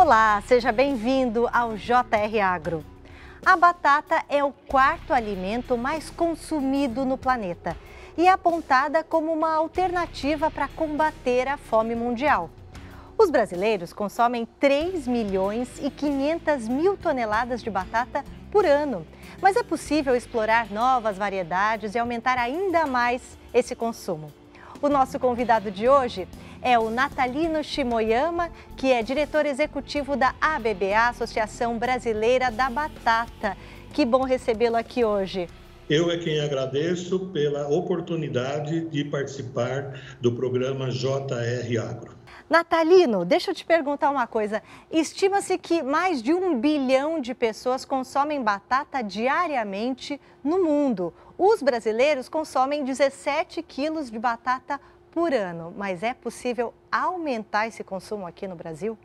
Olá, 0.00 0.40
seja 0.46 0.70
bem-vindo 0.70 1.48
ao 1.52 1.74
JR 1.74 2.40
Agro. 2.40 2.84
A 3.44 3.56
batata 3.56 4.22
é 4.28 4.44
o 4.44 4.52
quarto 4.52 5.12
alimento 5.12 5.76
mais 5.76 6.08
consumido 6.08 7.04
no 7.04 7.18
planeta 7.18 7.76
e 8.16 8.28
é 8.28 8.30
apontada 8.30 9.02
como 9.02 9.32
uma 9.32 9.52
alternativa 9.56 10.52
para 10.52 10.68
combater 10.68 11.48
a 11.48 11.56
fome 11.56 11.96
mundial. 11.96 12.48
Os 13.18 13.28
brasileiros 13.28 13.92
consomem 13.92 14.46
3 14.60 15.08
milhões 15.08 15.68
e 15.82 15.90
500 15.90 16.68
mil 16.68 16.96
toneladas 16.96 17.60
de 17.60 17.68
batata 17.68 18.24
por 18.52 18.64
ano. 18.64 19.04
Mas 19.42 19.56
é 19.56 19.64
possível 19.64 20.14
explorar 20.14 20.70
novas 20.70 21.18
variedades 21.18 21.96
e 21.96 21.98
aumentar 21.98 22.38
ainda 22.38 22.86
mais 22.86 23.36
esse 23.52 23.74
consumo. 23.74 24.32
O 24.80 24.88
nosso 24.88 25.18
convidado 25.18 25.72
de 25.72 25.88
hoje 25.88 26.28
é 26.62 26.78
o 26.78 26.90
Natalino 26.90 27.62
Shimoyama, 27.62 28.50
que 28.76 28.92
é 28.92 29.02
diretor 29.02 29.46
executivo 29.46 30.16
da 30.16 30.34
ABBA, 30.40 31.08
Associação 31.08 31.78
Brasileira 31.78 32.50
da 32.50 32.68
Batata. 32.68 33.56
Que 33.92 34.04
bom 34.04 34.24
recebê-lo 34.24 34.76
aqui 34.76 35.04
hoje. 35.04 35.48
Eu 35.88 36.10
é 36.10 36.18
quem 36.18 36.38
agradeço 36.40 37.30
pela 37.32 37.66
oportunidade 37.68 38.88
de 38.90 39.04
participar 39.04 39.98
do 40.20 40.32
programa 40.32 40.90
JR 40.90 41.80
Agro. 41.82 42.18
Natalino, 42.48 43.24
deixa 43.24 43.50
eu 43.50 43.54
te 43.54 43.64
perguntar 43.64 44.10
uma 44.10 44.26
coisa. 44.26 44.62
Estima-se 44.90 45.56
que 45.58 45.82
mais 45.82 46.22
de 46.22 46.32
um 46.32 46.58
bilhão 46.58 47.20
de 47.20 47.34
pessoas 47.34 47.84
consomem 47.84 48.42
batata 48.42 49.02
diariamente 49.02 50.20
no 50.42 50.62
mundo. 50.62 51.12
Os 51.36 51.62
brasileiros 51.62 52.28
consomem 52.28 52.84
17 52.84 53.62
quilos 53.62 54.10
de 54.10 54.18
batata 54.18 54.78
por 54.78 54.97
ano. 55.16 55.72
Mas 55.76 56.02
é 56.02 56.14
possível 56.14 56.72
aumentar 56.90 57.66
esse 57.66 57.82
consumo 57.82 58.26
aqui 58.26 58.46
no 58.46 58.54
Brasil? 58.54 58.96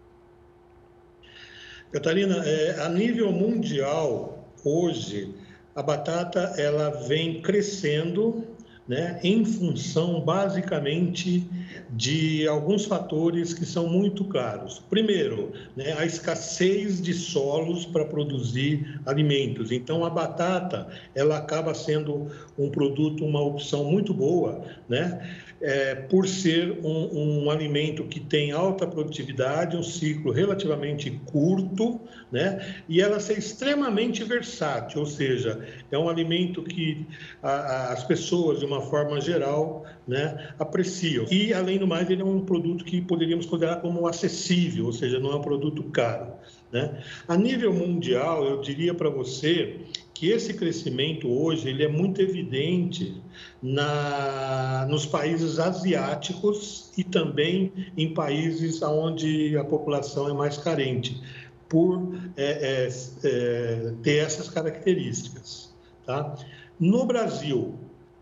Catarina, 1.91 2.37
é, 2.45 2.81
a 2.81 2.89
nível 2.89 3.31
mundial, 3.31 4.47
hoje, 4.63 5.35
a 5.75 5.81
batata 5.83 6.55
ela 6.57 6.89
vem 7.07 7.41
crescendo 7.41 8.47
né, 8.87 9.19
em 9.23 9.45
função 9.45 10.19
basicamente 10.19 11.47
de 11.89 12.47
alguns 12.47 12.85
fatores 12.85 13.53
que 13.53 13.65
são 13.65 13.87
muito 13.87 14.25
caros. 14.25 14.81
Primeiro, 14.89 15.53
né, 15.75 15.95
a 15.97 16.05
escassez 16.05 17.01
de 17.01 17.13
solos 17.13 17.85
para 17.85 18.05
produzir 18.05 18.99
alimentos. 19.05 19.71
Então, 19.71 20.03
a 20.03 20.09
batata 20.09 20.87
ela 21.15 21.37
acaba 21.37 21.73
sendo 21.73 22.27
um 22.57 22.69
produto, 22.69 23.25
uma 23.25 23.41
opção 23.41 23.85
muito 23.85 24.13
boa, 24.13 24.65
né, 24.89 25.37
é, 25.63 25.95
por 25.95 26.27
ser 26.27 26.79
um, 26.83 27.45
um, 27.45 27.49
alimento 27.49 28.03
que 28.03 28.19
tem 28.19 28.51
alta 28.51 28.85
produtividade, 28.85 29.77
um 29.77 29.81
ciclo 29.81 30.33
relativamente 30.33 31.09
curto, 31.25 32.01
né, 32.29 32.75
e 32.89 32.99
ela 32.99 33.17
ser 33.17 33.37
extremamente 33.37 34.25
versátil, 34.25 34.99
ou 34.99 35.05
seja, 35.05 35.65
é 35.89 35.97
um 35.97 36.09
alimento 36.09 36.61
que 36.63 37.07
a, 37.41 37.49
a, 37.49 37.93
as 37.93 38.03
pessoas, 38.03 38.59
de 38.59 38.65
uma 38.65 38.81
forma 38.81 39.21
geral, 39.21 39.85
né, 40.05 40.49
apreciam. 40.59 41.25
E, 41.31 41.53
além 41.53 41.77
do 41.77 41.87
mais, 41.87 42.09
ele 42.09 42.21
é 42.21 42.25
um 42.25 42.41
produto 42.41 42.83
que 42.83 42.99
poderíamos 42.99 43.45
considerar 43.45 43.77
como 43.77 44.05
acessível, 44.05 44.87
ou 44.87 44.91
seja, 44.91 45.17
não 45.17 45.31
é 45.31 45.35
um 45.37 45.41
produto 45.41 45.81
caro. 45.83 46.33
Né? 46.73 47.01
A 47.25 47.37
nível 47.37 47.71
mundial, 47.71 48.43
eu 48.43 48.59
diria 48.59 48.93
para 48.93 49.09
você 49.09 49.79
que 50.13 50.29
esse 50.29 50.53
crescimento 50.53 51.27
hoje 51.27 51.69
ele 51.69 51.83
é 51.83 51.87
muito 51.87 52.21
evidente 52.21 53.21
na, 53.61 54.85
nos 54.89 55.05
países 55.05 55.59
asiáticos 55.59 56.91
e 56.97 57.03
também 57.03 57.71
em 57.97 58.13
países 58.13 58.81
onde 58.81 59.57
a 59.57 59.63
população 59.63 60.29
é 60.29 60.33
mais 60.33 60.57
carente, 60.57 61.21
por 61.67 62.13
é, 62.37 62.43
é, 62.43 62.89
é, 63.23 63.93
ter 64.03 64.17
essas 64.17 64.49
características. 64.49 65.73
Tá? 66.05 66.35
No 66.79 67.05
Brasil, 67.05 67.73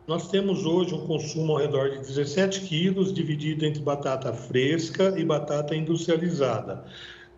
nós 0.08 0.30
temos 0.30 0.66
hoje 0.66 0.94
um 0.94 1.06
consumo 1.06 1.54
ao 1.54 1.60
redor 1.60 1.90
de 1.90 2.00
17 2.00 2.62
quilos, 2.62 3.14
dividido 3.14 3.66
entre 3.66 3.82
batata 3.82 4.34
fresca 4.34 5.14
e 5.18 5.26
batata 5.26 5.76
industrializada. 5.76 6.86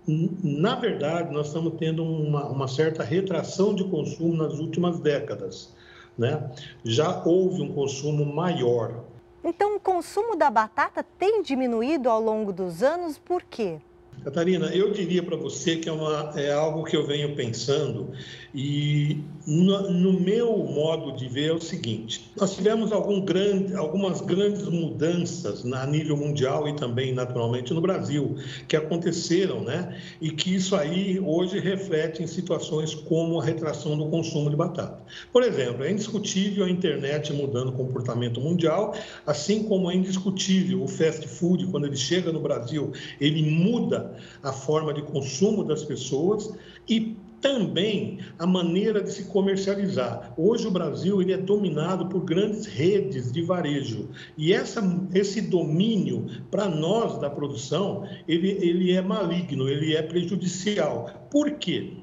Na 0.08 0.75
verdade, 0.75 1.34
nós 1.34 1.47
estamos 1.47 1.74
tendo 1.78 2.03
uma, 2.03 2.46
uma 2.47 2.68
certa 2.68 3.03
retração 3.03 3.74
de 3.74 3.84
consumo 3.86 4.36
nas 4.36 4.59
últimas 4.59 5.00
décadas. 5.00 5.74
Né? 6.18 6.52
Já 6.84 7.24
houve 7.24 7.62
um 7.62 7.74
consumo 7.74 8.25
maior. 8.25 9.03
Então, 9.44 9.75
o 9.75 9.80
consumo 9.80 10.36
da 10.36 10.50
batata 10.50 11.06
tem 11.18 11.42
diminuído 11.42 12.09
ao 12.09 12.22
longo 12.22 12.53
dos 12.53 12.84
anos, 12.84 13.18
por 13.18 13.44
quê? 13.44 13.80
Catarina, 14.24 14.68
eu 14.68 14.91
diria 14.91 15.22
para 15.22 15.35
você 15.35 15.75
que 15.75 15.90
é, 15.90 15.91
uma, 15.91 16.31
é 16.35 16.51
algo 16.51 16.84
que 16.84 16.96
eu 16.96 17.06
venho 17.06 17.35
pensando 17.35 18.13
e 18.56 19.18
no, 19.47 19.91
no, 19.91 20.19
meu 20.19 20.56
modo 20.57 21.12
de 21.18 21.28
ver 21.28 21.50
é 21.50 21.53
o 21.53 21.59
seguinte: 21.59 22.31
nós 22.38 22.56
tivemos 22.56 22.91
grande, 23.25 23.75
algumas 23.75 24.22
grandes 24.22 24.63
mudanças 24.63 25.63
na 25.63 25.85
nível 25.85 26.16
mundial 26.16 26.68
e 26.69 26.75
também 26.75 27.13
naturalmente 27.13 27.74
no 27.74 27.81
Brasil 27.81 28.35
que 28.68 28.75
aconteceram, 28.75 29.62
né? 29.62 30.00
E 30.22 30.31
que 30.31 30.56
isso 30.56 30.75
aí 30.75 31.19
hoje 31.19 31.59
reflete 31.59 32.22
em 32.22 32.28
situações 32.28 32.94
como 32.94 33.41
a 33.41 33.44
retração 33.44 33.97
do 33.97 34.07
consumo 34.09 34.50
de 34.50 34.56
batata. 34.56 35.01
Por 35.31 35.44
exemplo, 35.44 35.84
é 35.84 35.91
indiscutível 35.91 36.66
a 36.66 36.69
internet 36.69 37.34
mudando 37.34 37.69
o 37.69 37.74
comportamento 37.74 38.40
mundial, 38.40 38.95
assim 39.25 39.63
como 39.63 39.90
é 39.91 39.95
indiscutível 39.95 40.84
o 40.84 40.88
fast 40.88 41.28
food 41.28 41.68
quando 41.68 41.88
ele 41.88 41.97
chega 41.97 42.31
no 42.31 42.40
Brasil, 42.40 42.91
ele 43.19 43.41
muda 43.41 44.03
a 44.41 44.52
forma 44.52 44.94
de 44.94 45.02
consumo 45.02 45.64
das 45.64 45.84
pessoas 45.84 46.53
e 46.88 47.16
também 47.44 48.19
a 48.40 48.47
maneira 48.47 49.03
de 49.03 49.12
se 49.12 49.25
comercializar. 49.25 50.34
Hoje 50.38 50.66
o 50.66 50.72
Brasil 50.72 51.22
ele 51.22 51.34
é 51.34 51.38
dominado 51.38 52.08
por 52.08 52.24
grandes 52.24 52.66
redes 52.66 53.31
de 53.31 53.42
varejo 53.42 54.09
e 54.38 54.53
essa, 54.53 54.81
esse 55.13 55.42
domínio 55.42 56.25
para 56.50 56.69
nós 56.69 57.19
da 57.19 57.30
produção 57.30 58.08
ele, 58.28 58.50
ele 58.50 58.94
é 58.94 59.02
maligno, 59.02 59.68
ele 59.68 59.94
é 59.94 60.02
prejudicial. 60.02 61.28
Por 61.30 61.52
quê? 61.52 61.97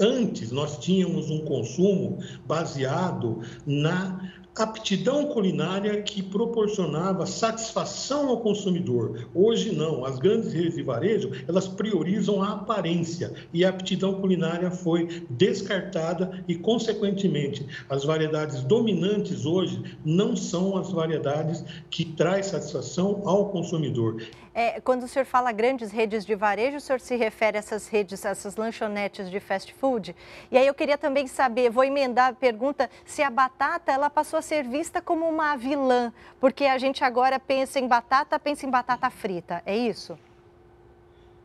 Antes 0.00 0.52
nós 0.52 0.78
tínhamos 0.78 1.28
um 1.28 1.40
consumo 1.44 2.18
baseado 2.46 3.40
na 3.66 4.32
aptidão 4.54 5.26
culinária 5.26 6.02
que 6.02 6.22
proporcionava 6.22 7.24
satisfação 7.24 8.28
ao 8.28 8.40
consumidor. 8.40 9.28
Hoje 9.34 9.74
não, 9.74 10.04
as 10.04 10.18
grandes 10.18 10.52
redes 10.52 10.74
de 10.74 10.82
varejo, 10.82 11.30
elas 11.48 11.66
priorizam 11.66 12.42
a 12.42 12.52
aparência 12.52 13.32
e 13.52 13.64
a 13.64 13.70
aptidão 13.70 14.20
culinária 14.20 14.70
foi 14.70 15.24
descartada 15.30 16.44
e 16.46 16.54
consequentemente 16.54 17.66
as 17.88 18.04
variedades 18.04 18.62
dominantes 18.62 19.46
hoje 19.46 19.82
não 20.04 20.36
são 20.36 20.76
as 20.76 20.92
variedades 20.92 21.64
que 21.90 22.04
traz 22.04 22.46
satisfação 22.46 23.22
ao 23.24 23.48
consumidor. 23.48 24.22
É, 24.54 24.80
quando 24.80 25.04
o 25.04 25.08
senhor 25.08 25.24
fala 25.24 25.50
grandes 25.50 25.90
redes 25.90 26.26
de 26.26 26.34
varejo, 26.34 26.76
o 26.76 26.80
senhor 26.80 27.00
se 27.00 27.16
refere 27.16 27.56
a 27.56 27.60
essas 27.60 27.88
redes, 27.88 28.24
a 28.26 28.30
essas 28.30 28.54
lanchonetes 28.56 29.30
de 29.30 29.40
fast 29.40 29.72
food? 29.72 30.14
E 30.50 30.58
aí 30.58 30.66
eu 30.66 30.74
queria 30.74 30.98
também 30.98 31.26
saber, 31.26 31.70
vou 31.70 31.84
emendar 31.84 32.30
a 32.30 32.32
pergunta, 32.34 32.90
se 33.04 33.22
a 33.22 33.30
batata 33.30 33.90
ela 33.90 34.10
passou 34.10 34.38
a 34.38 34.42
ser 34.42 34.64
vista 34.64 35.00
como 35.00 35.26
uma 35.26 35.56
vilã, 35.56 36.12
porque 36.38 36.64
a 36.64 36.76
gente 36.76 37.02
agora 37.02 37.40
pensa 37.40 37.80
em 37.80 37.88
batata, 37.88 38.38
pensa 38.38 38.66
em 38.66 38.70
batata 38.70 39.08
frita, 39.08 39.62
é 39.64 39.74
isso? 39.74 40.18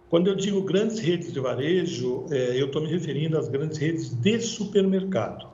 Quando 0.09 0.28
eu 0.28 0.35
digo 0.35 0.62
grandes 0.62 1.00
redes 1.00 1.31
de 1.31 1.39
varejo, 1.39 2.25
é, 2.29 2.59
eu 2.59 2.68
estou 2.68 2.81
me 2.81 2.89
referindo 2.89 3.38
às 3.38 3.47
grandes 3.47 3.78
redes 3.78 4.09
de 4.09 4.39
supermercado, 4.41 5.47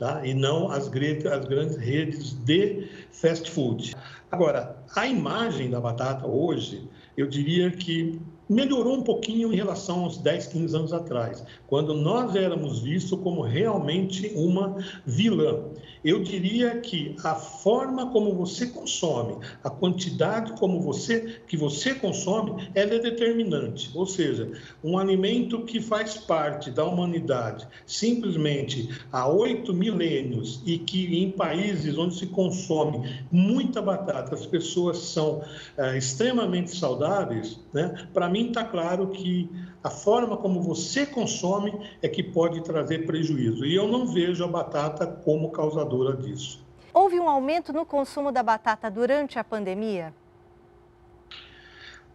tá? 0.00 0.26
e 0.26 0.32
não 0.34 0.70
às, 0.70 0.86
às 0.86 1.44
grandes 1.44 1.76
redes 1.76 2.32
de 2.32 2.88
fast 3.12 3.48
food. 3.50 3.94
Agora, 4.32 4.82
a 4.96 5.06
imagem 5.06 5.70
da 5.70 5.80
batata 5.80 6.26
hoje, 6.26 6.88
eu 7.16 7.26
diria 7.26 7.70
que 7.70 8.18
melhorou 8.48 8.96
um 8.96 9.02
pouquinho 9.02 9.52
em 9.52 9.56
relação 9.56 10.04
aos 10.04 10.18
10, 10.18 10.46
15 10.48 10.76
anos 10.76 10.92
atrás, 10.92 11.44
quando 11.68 11.94
nós 11.94 12.34
éramos 12.34 12.80
vistos 12.80 13.20
como 13.20 13.42
realmente 13.42 14.32
uma 14.34 14.76
vilã. 15.06 15.64
Eu 16.04 16.22
diria 16.22 16.80
que 16.80 17.14
a 17.22 17.34
forma 17.34 18.10
como 18.10 18.34
você 18.34 18.66
consome, 18.66 19.36
a 19.62 19.70
quantidade 19.70 20.52
como 20.58 20.80
você 20.80 21.40
que 21.46 21.56
você 21.56 21.94
consome, 21.94 22.70
ela 22.74 22.94
é 22.94 22.98
determinante. 22.98 23.90
Ou 23.94 24.06
seja, 24.06 24.50
um 24.82 24.98
alimento 24.98 25.64
que 25.64 25.80
faz 25.80 26.16
parte 26.16 26.70
da 26.70 26.84
humanidade 26.84 27.66
simplesmente 27.86 28.88
há 29.12 29.28
oito 29.28 29.74
milênios 29.74 30.62
e 30.64 30.78
que 30.78 31.22
em 31.22 31.30
países 31.30 31.98
onde 31.98 32.14
se 32.14 32.26
consome 32.26 33.24
muita 33.30 33.82
batata, 33.82 34.34
as 34.34 34.46
pessoas 34.46 34.98
são 34.98 35.42
é, 35.76 35.98
extremamente 35.98 36.74
saudáveis, 36.76 37.60
né? 37.72 38.06
Para 38.12 38.28
mim 38.28 38.48
está 38.48 38.64
claro 38.64 39.08
que 39.08 39.48
a 39.82 39.90
forma 39.90 40.36
como 40.36 40.62
você 40.62 41.06
consome 41.06 41.72
é 42.02 42.08
que 42.08 42.22
pode 42.22 42.62
trazer 42.62 43.06
prejuízo. 43.06 43.64
E 43.64 43.74
eu 43.74 43.88
não 43.88 44.06
vejo 44.06 44.44
a 44.44 44.48
batata 44.48 45.06
como 45.06 45.50
causadora 45.50 46.16
disso. 46.16 46.62
Houve 46.92 47.18
um 47.18 47.28
aumento 47.28 47.72
no 47.72 47.86
consumo 47.86 48.30
da 48.30 48.42
batata 48.42 48.90
durante 48.90 49.38
a 49.38 49.44
pandemia? 49.44 50.12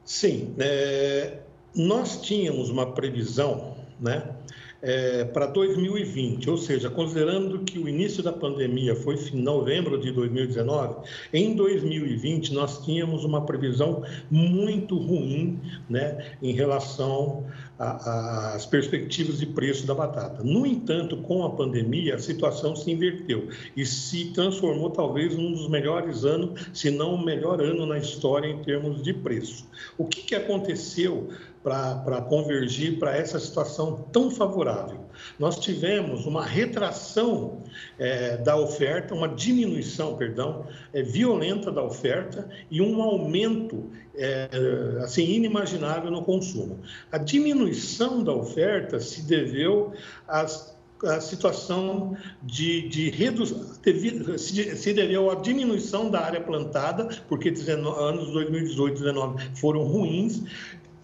Sim. 0.03 0.53
É, 0.59 1.39
nós 1.75 2.21
tínhamos 2.21 2.69
uma 2.69 2.93
previsão, 2.93 3.75
né? 3.99 4.35
É, 4.85 5.25
para 5.25 5.47
2020, 5.47 6.47
ou 6.47 6.57
seja, 6.57 6.91
considerando 6.91 7.59
que 7.63 7.79
o 7.79 7.89
início 7.89 8.21
da 8.21 8.31
pandemia 8.31 8.95
foi 8.95 9.15
em 9.33 9.41
novembro 9.41 9.99
de 9.99 10.11
2019, 10.11 11.07
em 11.33 11.55
2020 11.55 12.53
nós 12.53 12.85
tínhamos 12.85 13.25
uma 13.25 13.43
previsão 13.47 14.03
muito 14.29 14.95
ruim 14.95 15.59
né, 15.89 16.33
em 16.39 16.51
relação 16.51 17.47
às 17.77 18.65
perspectivas 18.65 19.39
de 19.39 19.45
preço 19.45 19.85
da 19.85 19.93
batata. 19.93 20.43
No 20.43 20.65
entanto, 20.65 21.17
com 21.17 21.43
a 21.43 21.49
pandemia, 21.49 22.15
a 22.15 22.19
situação 22.19 22.75
se 22.75 22.89
inverteu 22.91 23.49
e 23.75 23.85
se 23.85 24.31
transformou 24.31 24.89
talvez 24.89 25.35
num 25.35 25.51
dos 25.51 25.67
melhores 25.67 26.23
anos, 26.23 26.69
se 26.73 26.89
não 26.89 27.15
o 27.15 27.25
melhor 27.25 27.61
ano 27.61 27.85
na 27.85 27.97
história 27.97 28.47
em 28.47 28.59
termos 28.63 29.03
de 29.03 29.13
preço. 29.13 29.67
O 29.97 30.05
que, 30.05 30.21
que 30.21 30.35
aconteceu 30.35 31.29
para 31.65 32.21
convergir 32.21 32.99
para 32.99 33.17
essa 33.17 33.39
situação 33.39 34.05
tão 34.11 34.29
favorável. 34.29 34.99
Nós 35.39 35.57
tivemos 35.57 36.27
uma 36.27 36.45
retração 36.45 37.63
é, 37.97 38.37
da 38.37 38.55
oferta, 38.55 39.15
uma 39.15 39.27
diminuição, 39.27 40.15
perdão, 40.15 40.67
é, 40.93 41.01
violenta 41.01 41.71
da 41.71 41.81
oferta 41.81 42.47
e 42.69 42.83
um 42.83 43.01
aumento 43.01 43.89
é, 44.13 44.47
assim 45.03 45.23
inimaginável 45.23 46.11
no 46.11 46.21
consumo. 46.21 46.81
A 47.11 47.17
diminuição 47.17 47.64
da 48.23 48.33
oferta 48.33 48.99
se 48.99 49.21
deveu 49.21 49.93
a 51.03 51.19
situação 51.19 52.17
de, 52.41 52.87
de 52.87 53.09
redução, 53.09 53.59
se 54.37 54.93
deveu 54.93 55.29
à 55.29 55.35
diminuição 55.35 56.09
da 56.09 56.21
área 56.21 56.41
plantada, 56.41 57.09
porque 57.27 57.49
anos 57.49 58.31
2018 58.31 59.01
e 59.01 59.03
2019 59.03 59.59
foram 59.59 59.83
ruins, 59.83 60.41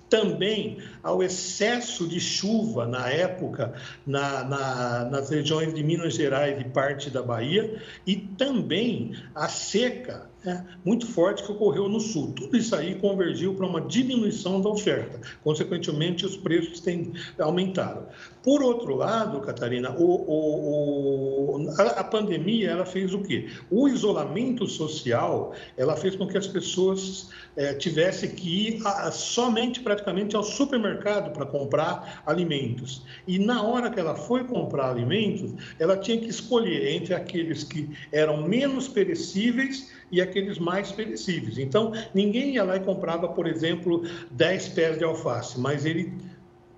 também 0.09 0.77
ao 1.01 1.23
excesso 1.23 2.05
de 2.05 2.19
chuva 2.19 2.85
na 2.85 3.09
época 3.09 3.73
na, 4.05 4.43
na, 4.43 5.05
nas 5.05 5.29
regiões 5.29 5.73
de 5.73 5.81
Minas 5.81 6.15
Gerais 6.15 6.59
e 6.59 6.65
parte 6.65 7.09
da 7.09 7.23
Bahia, 7.23 7.81
e 8.05 8.17
também 8.17 9.15
a 9.33 9.47
seca 9.47 10.30
né, 10.43 10.65
muito 10.83 11.05
forte 11.07 11.43
que 11.43 11.51
ocorreu 11.51 11.87
no 11.87 11.99
sul. 11.99 12.33
Tudo 12.33 12.57
isso 12.57 12.75
aí 12.75 12.95
convergiu 12.95 13.53
para 13.53 13.65
uma 13.65 13.81
diminuição 13.81 14.59
da 14.59 14.69
oferta. 14.69 15.19
Consequentemente, 15.43 16.25
os 16.25 16.35
preços 16.35 16.79
têm, 16.79 17.13
aumentaram. 17.39 18.07
Por 18.43 18.63
outro 18.63 18.95
lado, 18.95 19.39
Catarina, 19.41 19.91
o, 19.91 20.03
o, 20.03 21.61
o, 21.61 21.69
a, 21.79 21.83
a, 21.99 22.03
pandemia 22.03 22.71
ela 22.71 22.85
fez 22.85 23.13
o 23.13 23.19
quê? 23.19 23.49
O 23.69 23.87
isolamento 23.87 24.65
social 24.67 25.53
ela 25.77 25.95
fez 25.95 26.15
com 26.15 26.27
que 26.27 26.37
as 26.37 26.47
pessoas 26.47 27.29
é, 27.55 27.73
tivessem 27.75 28.31
que 28.31 28.67
ir 28.67 28.87
a, 28.87 29.07
a, 29.07 29.11
somente 29.11 29.81
praticamente 29.81 30.35
ao 30.35 30.43
supermercado 30.43 31.31
para 31.33 31.45
comprar 31.45 32.23
alimentos. 32.25 33.03
E 33.27 33.37
na 33.37 33.61
hora 33.61 33.91
que 33.91 33.99
ela 33.99 34.15
foi 34.15 34.43
comprar 34.43 34.89
alimentos, 34.89 35.53
ela 35.77 35.95
tinha 35.95 36.19
que 36.19 36.27
escolher 36.27 36.95
entre 36.95 37.13
aqueles 37.13 37.63
que 37.63 37.89
eram 38.11 38.47
menos 38.47 38.87
perecíveis 38.87 39.91
e 40.11 40.21
aqueles 40.21 40.59
mais 40.59 40.91
perecíveis. 40.91 41.57
Então, 41.57 41.93
ninguém 42.13 42.55
ia 42.55 42.63
lá 42.63 42.75
e 42.75 42.81
comprava, 42.81 43.29
por 43.29 43.47
exemplo, 43.47 44.03
10 44.31 44.69
pés 44.69 44.97
de 44.97 45.03
alface, 45.03 45.59
mas 45.59 45.85
ele 45.85 46.13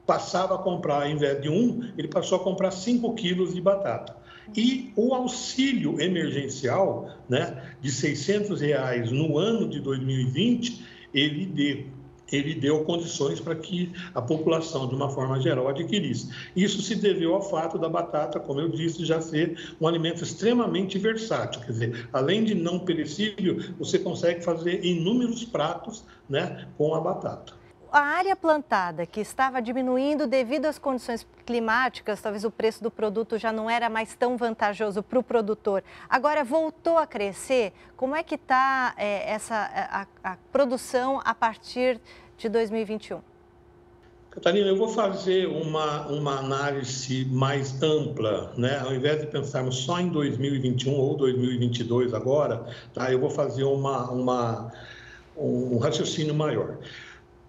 passava 0.06 0.56
a 0.56 0.58
comprar, 0.58 1.04
ao 1.04 1.10
invés 1.10 1.42
de 1.42 1.50
um, 1.50 1.90
ele 1.98 2.08
passou 2.08 2.38
a 2.38 2.44
comprar 2.44 2.72
5 2.72 3.14
quilos 3.16 3.54
de 3.54 3.62
batata. 3.62 4.16
E 4.56 4.92
o 4.96 5.14
auxílio 5.14 6.00
emergencial 6.02 7.10
né, 7.30 7.74
de 7.82 7.90
600 7.90 8.60
reais 8.62 9.12
no 9.12 9.38
ano 9.38 9.70
de 9.70 9.80
2020, 9.80 10.86
ele 11.14 11.46
deu 11.46 11.86
ele 12.32 12.56
deu 12.56 12.84
condições 12.84 13.40
para 13.40 13.56
que 13.56 13.92
a 14.14 14.22
população, 14.22 14.88
de 14.88 14.96
uma 14.96 15.10
forma 15.10 15.40
geral, 15.40 15.68
adquirisse. 15.68 16.30
Isso 16.56 16.82
se 16.82 16.96
deveu 16.96 17.36
ao 17.36 17.42
fato 17.42 17.78
da 17.78 17.90
batata, 17.90 18.40
como 18.40 18.60
eu 18.60 18.70
disse, 18.70 19.06
já 19.06 19.22
ser 19.22 19.76
um 19.80 19.88
alimento 19.88 20.24
extremamente 20.24 20.98
versátil. 20.98 21.62
Quer 21.62 21.72
dizer, 21.72 22.10
além 22.12 22.44
de 22.44 22.56
não 22.56 22.80
perecível, 22.80 23.58
você 23.78 24.00
consegue 24.00 24.44
fazer 24.44 24.84
inúmeros 24.84 25.44
pratos 25.44 26.04
né, 26.30 26.68
com 26.78 26.96
a 26.96 27.02
batata. 27.02 27.63
A 27.94 28.00
área 28.00 28.36
plantada, 28.36 29.06
que 29.06 29.20
estava 29.22 29.62
diminuindo 29.62 30.26
devido 30.26 30.66
às 30.66 30.80
condições 30.80 31.28
climáticas, 31.46 32.20
talvez 32.20 32.44
o 32.44 32.50
preço 32.50 32.82
do 32.82 32.90
produto 32.90 33.38
já 33.38 33.54
não 33.54 33.70
era 33.70 33.88
mais 33.88 34.16
tão 34.16 34.36
vantajoso 34.36 35.04
para 35.04 35.20
o 35.20 35.22
produtor, 35.22 35.84
agora 36.10 36.44
voltou 36.44 36.98
a 36.98 37.06
crescer. 37.06 37.72
Como 37.96 38.16
é 38.16 38.24
que 38.24 38.34
está 38.34 38.96
é, 38.98 39.32
essa 39.32 39.56
a, 40.24 40.32
a 40.32 40.38
produção 40.52 41.22
a 41.24 41.36
partir 41.36 42.02
de 42.36 42.50
2021? 42.50 43.20
Catarina, 44.32 44.70
eu 44.70 44.76
vou 44.76 44.90
fazer 44.90 45.46
uma, 45.46 46.08
uma 46.08 46.40
análise 46.40 47.26
mais 47.26 47.80
ampla, 47.84 48.54
né? 48.58 48.80
Ao 48.80 48.92
invés 48.92 49.22
de 49.22 49.28
pensarmos 49.28 49.76
só 49.76 50.00
em 50.00 50.10
2021 50.10 50.96
ou 50.96 51.16
2022 51.16 52.16
agora, 52.16 52.66
tá? 52.92 53.12
Eu 53.12 53.20
vou 53.20 53.30
fazer 53.30 53.66
uma, 53.66 54.10
uma, 54.10 54.72
um 55.38 55.78
raciocínio 55.78 56.34
maior. 56.34 56.80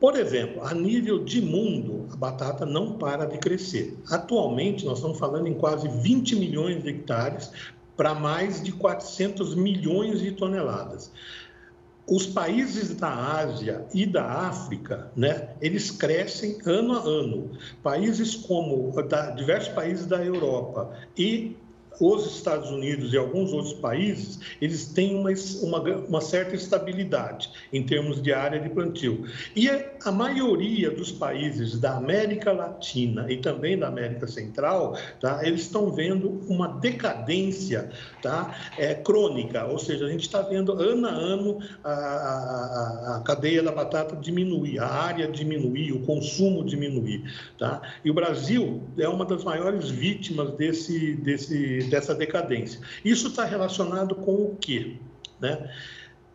Por 0.04 0.18
exemplo, 0.18 0.62
a 0.62 0.74
nível 0.74 1.24
de 1.24 1.40
mundo, 1.40 2.06
a 2.12 2.16
batata 2.16 2.66
não 2.66 2.98
para 2.98 3.24
de 3.24 3.38
crescer. 3.38 3.96
Atualmente, 4.10 4.84
nós 4.84 4.98
estamos 4.98 5.18
falando 5.18 5.46
em 5.46 5.54
quase 5.54 5.88
20 5.88 6.36
milhões 6.36 6.82
de 6.82 6.90
hectares 6.90 7.50
para 7.96 8.12
mais 8.12 8.62
de 8.62 8.70
400 8.70 9.54
milhões 9.54 10.20
de 10.20 10.32
toneladas 10.32 11.10
os 12.06 12.26
países 12.26 12.94
da 12.94 13.08
Ásia 13.08 13.86
e 13.94 14.04
da 14.04 14.24
África, 14.24 15.10
né, 15.16 15.54
eles 15.60 15.90
crescem 15.90 16.58
ano 16.66 16.92
a 16.92 17.00
ano. 17.00 17.50
Países 17.82 18.34
como 18.34 18.92
da, 19.04 19.30
diversos 19.30 19.72
países 19.72 20.04
da 20.04 20.22
Europa 20.22 20.94
e 21.16 21.56
os 22.00 22.36
Estados 22.36 22.70
Unidos 22.70 23.12
e 23.12 23.16
alguns 23.16 23.52
outros 23.52 23.74
países, 23.74 24.38
eles 24.60 24.86
têm 24.86 25.14
uma, 25.14 25.30
uma, 25.62 25.80
uma, 25.80 26.20
certa 26.20 26.54
estabilidade 26.54 27.50
em 27.72 27.82
termos 27.82 28.20
de 28.20 28.32
área 28.32 28.58
de 28.58 28.68
plantio. 28.68 29.26
E 29.54 29.68
a 29.68 30.12
maioria 30.12 30.90
dos 30.90 31.12
países 31.12 31.78
da 31.78 31.96
América 31.96 32.52
Latina 32.52 33.30
e 33.30 33.36
também 33.38 33.78
da 33.78 33.88
América 33.88 34.26
Central, 34.26 34.96
tá, 35.20 35.46
eles 35.46 35.62
estão 35.62 35.92
vendo 35.92 36.42
uma 36.48 36.68
decadência 36.68 37.90
tá, 38.22 38.54
é, 38.78 38.94
crônica, 38.94 39.64
ou 39.66 39.78
seja, 39.78 40.06
a 40.06 40.08
gente 40.08 40.22
está 40.22 40.42
vendo 40.42 40.72
ano 40.72 41.06
a 41.06 41.10
ano 41.10 41.58
a, 41.82 41.90
a, 41.90 43.16
a, 43.16 43.22
cadeia 43.24 43.62
da 43.62 43.72
batata 43.72 44.16
diminuir, 44.16 44.78
a 44.78 44.86
área 44.86 45.28
diminuir, 45.28 45.92
o 45.92 46.00
consumo 46.00 46.64
diminuir. 46.64 47.24
Tá? 47.58 47.80
E 48.04 48.10
o 48.10 48.14
Brasil 48.14 48.82
é 48.98 49.08
uma 49.08 49.24
das 49.24 49.44
maiores 49.44 49.90
vítimas 49.90 50.52
desse, 50.52 51.14
desse 51.14 51.83
dessa 51.84 52.14
decadência. 52.14 52.80
Isso 53.04 53.28
está 53.28 53.44
relacionado 53.44 54.14
com 54.14 54.32
o 54.32 54.56
quê? 54.60 54.96
Né? 55.40 55.70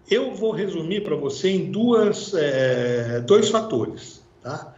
Eu 0.10 0.34
vou 0.34 0.51
resumir 0.51 1.03
para 1.03 1.15
você 1.15 1.50
em 1.50 1.72
duas, 1.72 2.34
é, 2.34 3.20
dois 3.22 3.50
fatores. 3.50 4.24
Tá? 4.41 4.74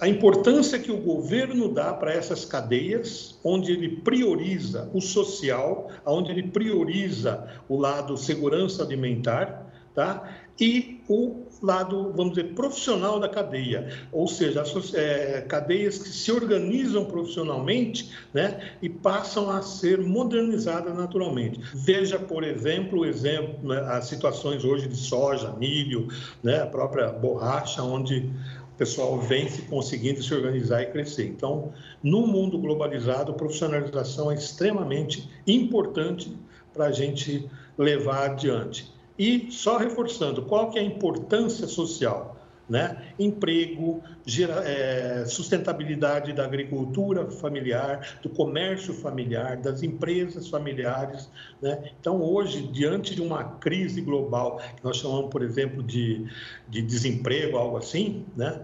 A 0.00 0.08
importância 0.08 0.78
que 0.78 0.90
o 0.90 0.96
governo 0.96 1.68
dá 1.68 1.92
para 1.92 2.12
essas 2.12 2.44
cadeias, 2.44 3.38
onde 3.44 3.70
ele 3.70 3.88
prioriza 3.88 4.90
o 4.92 5.00
social, 5.00 5.90
onde 6.04 6.32
ele 6.32 6.42
prioriza 6.44 7.48
o 7.68 7.78
lado 7.78 8.16
segurança 8.16 8.82
alimentar, 8.82 9.66
tá? 9.94 10.38
e 10.58 11.00
o 11.08 11.41
lado, 11.62 12.12
vamos 12.14 12.34
dizer, 12.34 12.54
profissional 12.54 13.20
da 13.20 13.28
cadeia, 13.28 13.88
ou 14.10 14.26
seja, 14.26 14.62
é, 14.94 15.42
cadeias 15.42 15.98
que 15.98 16.08
se 16.08 16.32
organizam 16.32 17.04
profissionalmente 17.04 18.10
né, 18.34 18.72
e 18.82 18.88
passam 18.88 19.48
a 19.48 19.62
ser 19.62 20.00
modernizadas 20.00 20.94
naturalmente. 20.96 21.60
Veja, 21.74 22.18
por 22.18 22.42
exemplo, 22.42 23.04
exemplo 23.06 23.68
né, 23.68 23.80
as 23.88 24.06
situações 24.06 24.64
hoje 24.64 24.88
de 24.88 24.96
soja, 24.96 25.52
milho, 25.52 26.08
né, 26.42 26.62
a 26.62 26.66
própria 26.66 27.08
borracha, 27.08 27.82
onde 27.82 28.30
o 28.74 28.76
pessoal 28.76 29.18
vem 29.20 29.48
se 29.48 29.62
conseguindo 29.62 30.22
se 30.22 30.34
organizar 30.34 30.82
e 30.82 30.86
crescer. 30.86 31.26
Então, 31.26 31.72
no 32.02 32.26
mundo 32.26 32.58
globalizado, 32.58 33.32
a 33.32 33.34
profissionalização 33.34 34.30
é 34.30 34.34
extremamente 34.34 35.28
importante 35.46 36.36
para 36.72 36.86
a 36.86 36.92
gente 36.92 37.48
levar 37.78 38.30
adiante. 38.30 38.91
E 39.22 39.52
só 39.52 39.76
reforçando, 39.76 40.42
qual 40.42 40.68
que 40.68 40.80
é 40.80 40.82
a 40.82 40.84
importância 40.84 41.68
social? 41.68 42.36
Né? 42.68 43.14
Emprego, 43.16 44.02
gera, 44.26 44.68
é, 44.68 45.24
sustentabilidade 45.26 46.32
da 46.32 46.44
agricultura 46.44 47.30
familiar, 47.30 48.18
do 48.20 48.28
comércio 48.28 48.92
familiar, 48.92 49.58
das 49.58 49.84
empresas 49.84 50.48
familiares. 50.48 51.30
Né? 51.60 51.92
Então, 52.00 52.20
hoje, 52.20 52.62
diante 52.62 53.14
de 53.14 53.22
uma 53.22 53.44
crise 53.44 54.00
global, 54.00 54.60
que 54.76 54.82
nós 54.82 54.96
chamamos, 54.96 55.30
por 55.30 55.40
exemplo, 55.40 55.84
de, 55.84 56.28
de 56.68 56.82
desemprego, 56.82 57.56
algo 57.56 57.76
assim, 57.76 58.26
né? 58.36 58.62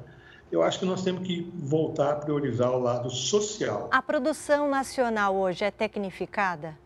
eu 0.50 0.60
acho 0.60 0.80
que 0.80 0.86
nós 0.86 1.04
temos 1.04 1.24
que 1.24 1.48
voltar 1.54 2.14
a 2.14 2.16
priorizar 2.16 2.72
o 2.72 2.80
lado 2.80 3.08
social. 3.10 3.88
A 3.92 4.02
produção 4.02 4.68
nacional 4.68 5.36
hoje 5.36 5.64
é 5.64 5.70
tecnificada? 5.70 6.76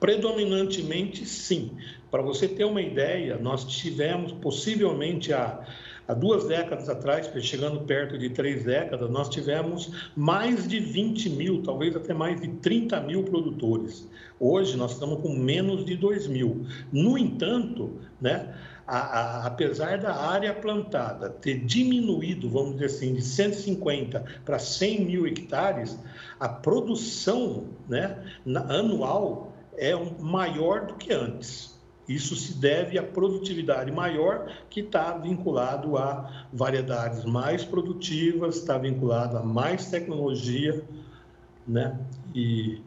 Predominantemente, 0.00 1.26
sim. 1.26 1.72
Para 2.10 2.22
você 2.22 2.48
ter 2.48 2.64
uma 2.64 2.80
ideia, 2.80 3.36
nós 3.36 3.64
tivemos 3.66 4.32
possivelmente 4.32 5.30
há, 5.30 5.62
há 6.08 6.14
duas 6.14 6.48
décadas 6.48 6.88
atrás, 6.88 7.30
chegando 7.42 7.80
perto 7.80 8.18
de 8.18 8.30
três 8.30 8.64
décadas, 8.64 9.10
nós 9.10 9.28
tivemos 9.28 9.92
mais 10.16 10.66
de 10.66 10.80
20 10.80 11.28
mil, 11.30 11.62
talvez 11.62 11.94
até 11.94 12.14
mais 12.14 12.40
de 12.40 12.48
30 12.48 12.98
mil 13.02 13.22
produtores. 13.24 14.08
Hoje 14.40 14.74
nós 14.74 14.92
estamos 14.92 15.20
com 15.20 15.34
menos 15.34 15.84
de 15.84 15.94
2 15.96 16.26
mil. 16.28 16.66
No 16.90 17.18
entanto, 17.18 17.92
né, 18.18 18.54
a, 18.86 18.98
a, 18.98 19.46
apesar 19.46 19.98
da 19.98 20.16
área 20.16 20.54
plantada 20.54 21.28
ter 21.28 21.58
diminuído, 21.58 22.48
vamos 22.48 22.72
dizer 22.72 22.86
assim, 22.86 23.14
de 23.14 23.22
150 23.22 24.24
para 24.46 24.58
100 24.58 25.04
mil 25.04 25.26
hectares, 25.26 25.96
a 26.40 26.48
produção 26.48 27.66
né, 27.86 28.16
anual 28.68 29.52
é 29.76 29.94
maior 30.20 30.86
do 30.86 30.94
que 30.94 31.12
antes. 31.12 31.78
Isso 32.08 32.34
se 32.34 32.54
deve 32.54 32.98
à 32.98 33.02
produtividade 33.02 33.92
maior, 33.92 34.52
que 34.68 34.80
está 34.80 35.16
vinculado 35.16 35.96
a 35.96 36.46
variedades 36.52 37.24
mais 37.24 37.64
produtivas, 37.64 38.56
está 38.56 38.76
vinculado 38.76 39.36
a 39.36 39.42
mais 39.44 39.90
tecnologia, 39.90 40.82
né? 41.66 41.96
E 42.34 42.82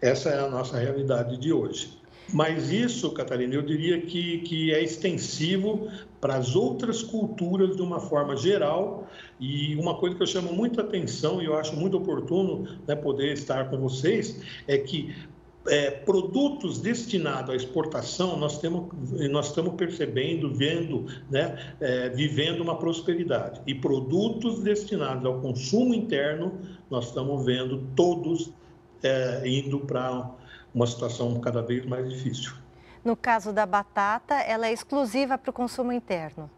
essa 0.00 0.30
é 0.30 0.38
a 0.38 0.48
nossa 0.48 0.78
realidade 0.78 1.36
de 1.36 1.52
hoje. 1.52 1.98
Mas 2.32 2.70
isso, 2.70 3.10
Catarina, 3.12 3.54
eu 3.54 3.62
diria 3.62 4.00
que, 4.00 4.38
que 4.38 4.72
é 4.72 4.82
extensivo 4.82 5.90
para 6.20 6.36
as 6.36 6.54
outras 6.54 7.02
culturas 7.02 7.76
de 7.76 7.82
uma 7.82 8.00
forma 8.00 8.36
geral. 8.36 9.08
E 9.40 9.74
uma 9.76 9.96
coisa 9.96 10.16
que 10.16 10.22
eu 10.22 10.26
chamo 10.26 10.52
muita 10.52 10.82
atenção 10.82 11.40
e 11.40 11.46
eu 11.46 11.56
acho 11.56 11.74
muito 11.74 11.96
oportuno 11.96 12.66
né, 12.86 12.94
poder 12.94 13.32
estar 13.32 13.70
com 13.70 13.78
vocês 13.78 14.40
é 14.66 14.76
que 14.76 15.14
é, 15.68 15.90
produtos 15.90 16.80
destinados 16.80 17.50
à 17.50 17.56
exportação, 17.56 18.36
nós, 18.36 18.58
temos, 18.58 18.88
nós 19.30 19.46
estamos 19.46 19.74
percebendo, 19.74 20.52
vendo, 20.52 21.06
né, 21.30 21.74
é, 21.80 22.08
vivendo 22.08 22.60
uma 22.60 22.78
prosperidade. 22.78 23.60
E 23.66 23.74
produtos 23.74 24.60
destinados 24.60 25.24
ao 25.24 25.40
consumo 25.40 25.94
interno, 25.94 26.58
nós 26.90 27.06
estamos 27.06 27.44
vendo 27.44 27.86
todos 27.94 28.52
é, 29.02 29.42
indo 29.46 29.80
para 29.80 30.30
uma 30.74 30.86
situação 30.86 31.40
cada 31.40 31.62
vez 31.62 31.84
mais 31.86 32.08
difícil. 32.08 32.52
No 33.04 33.16
caso 33.16 33.52
da 33.52 33.64
batata, 33.64 34.34
ela 34.34 34.66
é 34.66 34.72
exclusiva 34.72 35.38
para 35.38 35.50
o 35.50 35.52
consumo 35.52 35.92
interno? 35.92 36.50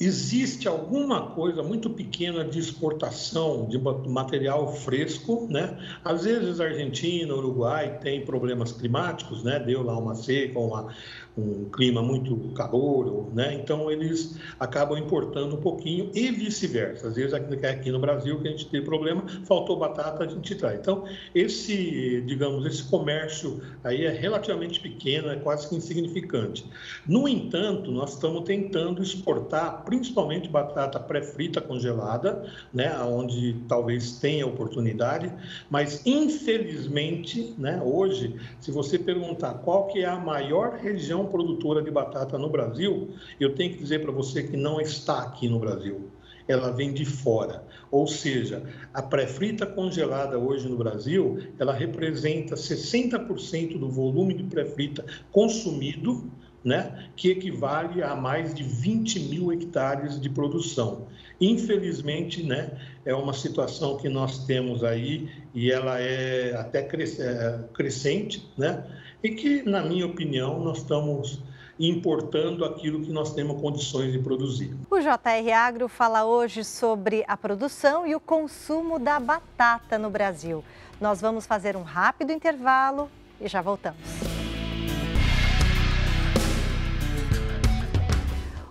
Existe 0.00 0.68
alguma 0.68 1.30
coisa 1.30 1.62
muito 1.62 1.90
pequena 1.90 2.44
de 2.44 2.58
exportação 2.58 3.66
de 3.68 3.78
material 3.78 4.72
fresco, 4.72 5.46
né? 5.50 5.76
Às 6.04 6.24
vezes 6.24 6.60
Argentina, 6.60 7.34
Uruguai 7.34 7.98
tem 7.98 8.24
problemas 8.24 8.72
climáticos, 8.72 9.42
né? 9.42 9.58
Deu 9.58 9.82
lá 9.82 9.98
uma 9.98 10.14
seca, 10.14 10.58
uma, 10.58 10.94
um 11.38 11.70
clima 11.70 12.02
muito 12.02 12.36
calor, 12.54 13.28
né? 13.34 13.54
Então 13.54 13.90
eles 13.90 14.38
acabam 14.58 14.98
importando 14.98 15.56
um 15.56 15.60
pouquinho 15.60 16.10
e 16.14 16.30
vice-versa. 16.30 17.08
Às 17.08 17.16
vezes 17.16 17.32
aqui, 17.32 17.66
aqui 17.66 17.90
no 17.90 17.98
Brasil 17.98 18.40
que 18.40 18.48
a 18.48 18.50
gente 18.50 18.66
tem 18.66 18.82
problema, 18.82 19.24
faltou 19.44 19.78
batata, 19.78 20.24
a 20.24 20.26
gente 20.26 20.54
traz. 20.54 20.78
Então 20.80 21.04
esse, 21.34 22.22
digamos, 22.26 22.66
esse 22.66 22.82
comércio 22.84 23.60
aí 23.84 24.04
é 24.04 24.10
relativamente 24.10 24.80
pequeno, 24.80 25.30
é 25.30 25.36
quase 25.36 25.68
que 25.68 25.76
insignificante. 25.76 26.66
No 27.06 27.28
entanto, 27.28 27.90
nós 27.90 28.14
estamos 28.14 28.42
tentando 28.42 29.02
exportar 29.02 29.84
principalmente 29.84 30.48
batata 30.48 30.98
pré-frita 30.98 31.60
congelada, 31.60 32.44
né, 32.72 32.96
onde 33.00 33.56
talvez 33.68 34.18
tenha 34.18 34.46
oportunidade, 34.46 35.32
mas 35.70 36.04
infelizmente, 36.04 37.54
né, 37.58 37.80
hoje, 37.84 38.34
se 38.60 38.70
você 38.70 38.98
perguntar 38.98 39.54
qual 39.54 39.86
que 39.86 40.00
é 40.00 40.06
a 40.06 40.18
maior 40.18 40.74
região 40.74 41.26
produtora 41.28 41.82
de 41.82 41.90
batata 41.90 42.38
no 42.38 42.48
Brasil, 42.50 43.10
eu 43.38 43.54
tenho 43.54 43.72
que 43.72 43.78
dizer 43.78 44.02
para 44.02 44.12
você 44.12 44.42
que 44.42 44.56
não 44.56 44.80
está 44.80 45.22
aqui 45.22 45.48
no 45.48 45.58
Brasil 45.58 46.10
ela 46.48 46.72
vem 46.72 46.94
de 46.94 47.04
fora. 47.04 47.62
Ou 47.90 48.06
seja, 48.06 48.62
a 48.92 49.02
pré-frita 49.02 49.66
congelada 49.66 50.38
hoje 50.38 50.66
no 50.66 50.78
Brasil, 50.78 51.38
ela 51.58 51.74
representa 51.74 52.54
60% 52.54 53.78
do 53.78 53.90
volume 53.90 54.32
de 54.32 54.44
pré-frita 54.44 55.04
consumido 55.30 56.30
né, 56.64 57.08
que 57.14 57.30
equivale 57.30 58.02
a 58.02 58.16
mais 58.16 58.52
de 58.52 58.62
20 58.62 59.20
mil 59.20 59.52
hectares 59.52 60.20
de 60.20 60.28
produção. 60.28 61.06
Infelizmente, 61.40 62.42
né, 62.42 62.72
é 63.04 63.14
uma 63.14 63.32
situação 63.32 63.96
que 63.96 64.08
nós 64.08 64.44
temos 64.44 64.82
aí 64.82 65.30
e 65.54 65.70
ela 65.70 66.00
é 66.00 66.54
até 66.56 66.80
é, 66.80 67.58
crescente, 67.72 68.46
né, 68.56 68.84
e 69.22 69.30
que, 69.30 69.62
na 69.62 69.82
minha 69.82 70.06
opinião, 70.06 70.60
nós 70.60 70.78
estamos 70.78 71.40
importando 71.78 72.64
aquilo 72.64 73.00
que 73.00 73.12
nós 73.12 73.32
temos 73.34 73.60
condições 73.60 74.12
de 74.12 74.18
produzir. 74.18 74.74
O 74.90 74.98
JR 74.98 75.52
Agro 75.54 75.88
fala 75.88 76.24
hoje 76.24 76.64
sobre 76.64 77.24
a 77.28 77.36
produção 77.36 78.06
e 78.06 78.14
o 78.14 78.20
consumo 78.20 78.98
da 78.98 79.20
batata 79.20 79.96
no 79.96 80.10
Brasil. 80.10 80.64
Nós 81.00 81.20
vamos 81.20 81.46
fazer 81.46 81.76
um 81.76 81.82
rápido 81.82 82.32
intervalo 82.32 83.08
e 83.40 83.46
já 83.46 83.62
voltamos. 83.62 84.27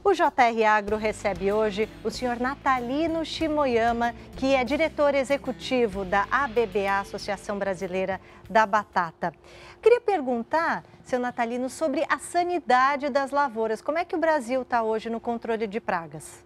O 0.07 0.13
JR 0.13 0.63
Agro 0.65 0.95
recebe 0.95 1.51
hoje 1.51 1.89
o 2.01 2.09
senhor 2.09 2.39
Natalino 2.39 3.25
Shimoyama, 3.25 4.15
que 4.37 4.55
é 4.55 4.63
diretor 4.63 5.13
executivo 5.13 6.05
da 6.05 6.25
ABBA, 6.31 7.01
Associação 7.01 7.59
Brasileira 7.59 8.21
da 8.49 8.65
Batata. 8.65 9.33
Queria 9.81 9.99
perguntar, 9.99 10.85
seu 11.03 11.19
Natalino, 11.19 11.69
sobre 11.69 12.05
a 12.07 12.19
sanidade 12.19 13.09
das 13.09 13.31
lavouras. 13.31 13.81
Como 13.81 13.97
é 13.97 14.05
que 14.05 14.15
o 14.15 14.17
Brasil 14.17 14.61
está 14.61 14.81
hoje 14.81 15.09
no 15.09 15.19
controle 15.19 15.67
de 15.67 15.81
pragas? 15.81 16.41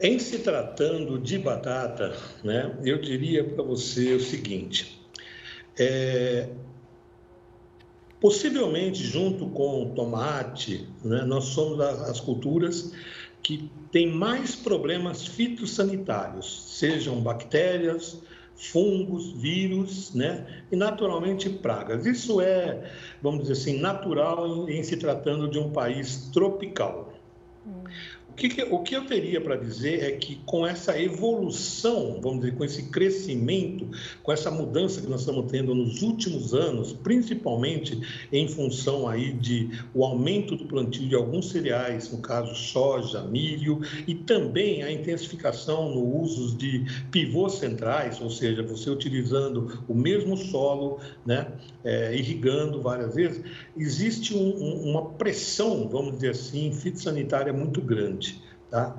Em 0.00 0.20
se 0.20 0.38
tratando 0.38 1.18
de 1.18 1.38
batata, 1.40 2.16
né, 2.44 2.72
eu 2.84 3.00
diria 3.00 3.42
para 3.42 3.64
você 3.64 4.14
o 4.14 4.20
seguinte: 4.20 5.04
é, 5.76 6.50
Possivelmente, 8.26 9.04
junto 9.04 9.46
com 9.50 9.84
o 9.84 9.90
tomate, 9.94 10.84
né, 11.04 11.22
nós 11.22 11.44
somos 11.44 11.78
as 11.80 12.18
culturas 12.18 12.92
que 13.40 13.70
têm 13.92 14.10
mais 14.10 14.56
problemas 14.56 15.24
fitossanitários, 15.24 16.76
sejam 16.76 17.20
bactérias, 17.20 18.20
fungos, 18.56 19.30
vírus, 19.30 20.12
né? 20.12 20.64
E 20.72 20.74
naturalmente 20.74 21.48
pragas. 21.48 22.04
Isso 22.04 22.40
é, 22.40 22.90
vamos 23.22 23.42
dizer 23.42 23.52
assim, 23.52 23.78
natural 23.78 24.68
em 24.68 24.82
se 24.82 24.96
tratando 24.96 25.48
de 25.48 25.60
um 25.60 25.70
país 25.70 26.28
tropical. 26.32 27.14
Hum 27.64 27.84
que, 28.36 28.50
que, 28.50 28.62
o 28.62 28.80
que 28.80 28.94
eu 28.94 29.06
teria 29.06 29.40
para 29.40 29.56
dizer 29.56 30.04
é 30.04 30.10
que 30.12 30.36
com 30.44 30.66
essa 30.66 31.00
evolução, 31.00 32.20
vamos 32.20 32.40
dizer, 32.40 32.54
com 32.54 32.64
esse 32.64 32.84
crescimento, 32.90 33.88
com 34.22 34.30
essa 34.30 34.50
mudança 34.50 35.00
que 35.00 35.08
nós 35.08 35.20
estamos 35.20 35.50
tendo 35.50 35.74
nos 35.74 36.02
últimos 36.02 36.52
anos, 36.52 36.92
principalmente 36.92 37.98
em 38.30 38.46
função 38.46 39.08
aí 39.08 39.32
de 39.32 39.70
o 39.94 40.04
aumento 40.04 40.54
do 40.54 40.66
plantio 40.66 41.08
de 41.08 41.14
alguns 41.14 41.50
cereais, 41.50 42.12
no 42.12 42.18
caso 42.18 42.54
soja, 42.54 43.22
milho, 43.22 43.80
e 44.06 44.14
também 44.14 44.82
a 44.82 44.92
intensificação 44.92 45.94
no 45.94 46.20
uso 46.20 46.56
de 46.56 46.84
pivôs 47.10 47.54
centrais, 47.54 48.20
ou 48.20 48.28
seja, 48.30 48.62
você 48.62 48.90
utilizando 48.90 49.82
o 49.88 49.94
mesmo 49.94 50.36
solo, 50.36 51.00
né, 51.24 51.46
é, 51.82 52.14
irrigando 52.14 52.82
várias 52.82 53.14
vezes, 53.14 53.42
existe 53.76 54.34
um, 54.34 54.56
um, 54.56 54.90
uma 54.90 55.10
pressão, 55.10 55.88
vamos 55.88 56.14
dizer 56.16 56.30
assim, 56.30 56.72
fitossanitária 56.72 57.52
muito 57.52 57.80
grande. 57.80 58.25
Tá? 58.76 58.94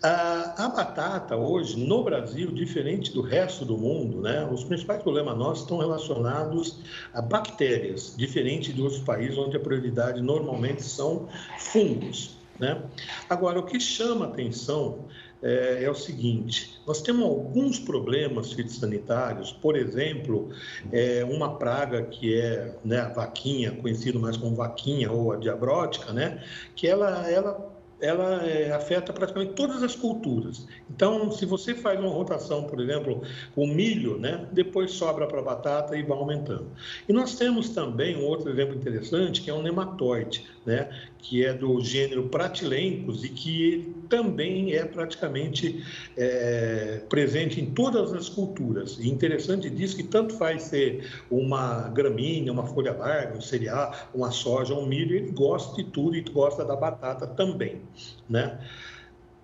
A, 0.00 0.68
batata 0.68 1.36
hoje, 1.36 1.76
no 1.76 2.04
Brasil, 2.04 2.52
diferente 2.52 3.12
do 3.12 3.20
resto 3.20 3.64
do 3.64 3.76
mundo, 3.76 4.20
né, 4.20 4.48
os 4.48 4.62
principais 4.62 5.02
problemas 5.02 5.36
nossos 5.36 5.64
estão 5.64 5.78
relacionados 5.78 6.78
a 7.12 7.20
bactérias, 7.20 8.14
diferente 8.16 8.72
de 8.72 8.80
outros 8.80 9.00
países 9.00 9.36
onde 9.36 9.56
a 9.56 9.60
prioridade 9.60 10.22
normalmente 10.22 10.84
são 10.84 11.28
fungos. 11.58 12.36
Né? 12.60 12.80
Agora, 13.28 13.58
o 13.58 13.64
que 13.64 13.80
chama 13.80 14.26
atenção 14.26 15.06
é, 15.42 15.82
é, 15.82 15.90
o 15.90 15.94
seguinte: 15.94 16.80
nós 16.86 17.02
temos 17.02 17.24
alguns 17.24 17.80
problemas 17.80 18.52
fitossanitários, 18.52 19.52
por 19.52 19.76
exemplo, 19.76 20.50
é, 20.92 21.24
uma 21.24 21.56
praga 21.56 22.02
que 22.02 22.38
é 22.38 22.76
né, 22.84 23.00
a 23.00 23.08
vaquinha, 23.08 23.72
conhecido 23.72 24.20
mais 24.20 24.36
como 24.36 24.54
vaquinha 24.54 25.10
ou 25.10 25.32
a 25.32 25.36
diabrótica, 25.36 26.12
né, 26.12 26.40
que 26.76 26.86
ela, 26.86 27.28
ela 27.28 27.77
ela 28.00 28.46
é, 28.46 28.72
afeta 28.72 29.12
praticamente 29.12 29.54
todas 29.54 29.82
as 29.82 29.94
culturas. 29.94 30.66
Então, 30.90 31.30
se 31.30 31.44
você 31.44 31.74
faz 31.74 31.98
uma 31.98 32.10
rotação, 32.10 32.64
por 32.64 32.80
exemplo, 32.80 33.22
com 33.54 33.66
milho, 33.66 34.18
né, 34.18 34.46
depois 34.52 34.92
sobra 34.92 35.26
para 35.26 35.42
batata 35.42 35.96
e 35.96 36.02
vai 36.02 36.16
aumentando. 36.16 36.68
E 37.08 37.12
nós 37.12 37.34
temos 37.34 37.70
também 37.70 38.16
um 38.16 38.24
outro 38.24 38.50
exemplo 38.50 38.76
interessante, 38.76 39.42
que 39.42 39.50
é 39.50 39.52
o 39.52 39.62
nematóide. 39.62 40.46
Né, 40.68 40.90
que 41.18 41.44
é 41.46 41.54
do 41.54 41.80
gênero 41.80 42.28
Pratilencos 42.28 43.24
e 43.24 43.30
que 43.30 43.62
ele 43.62 43.94
também 44.06 44.74
é 44.74 44.84
praticamente 44.84 45.82
é, 46.14 47.00
presente 47.08 47.58
em 47.58 47.70
todas 47.70 48.12
as 48.12 48.28
culturas. 48.28 48.98
E 48.98 49.08
interessante 49.08 49.70
disso 49.70 49.96
que 49.96 50.02
tanto 50.02 50.34
faz 50.36 50.64
ser 50.64 51.10
uma 51.30 51.88
gramínea, 51.88 52.52
uma 52.52 52.66
folha 52.66 52.92
larga, 52.92 53.38
um 53.38 53.40
cereal, 53.40 53.94
uma 54.14 54.30
soja, 54.30 54.74
um 54.74 54.86
milho, 54.86 55.16
ele 55.16 55.30
gosta 55.30 55.74
de 55.82 55.90
tudo 55.90 56.14
e 56.14 56.20
gosta 56.20 56.66
da 56.66 56.76
batata 56.76 57.26
também, 57.26 57.80
né? 58.28 58.60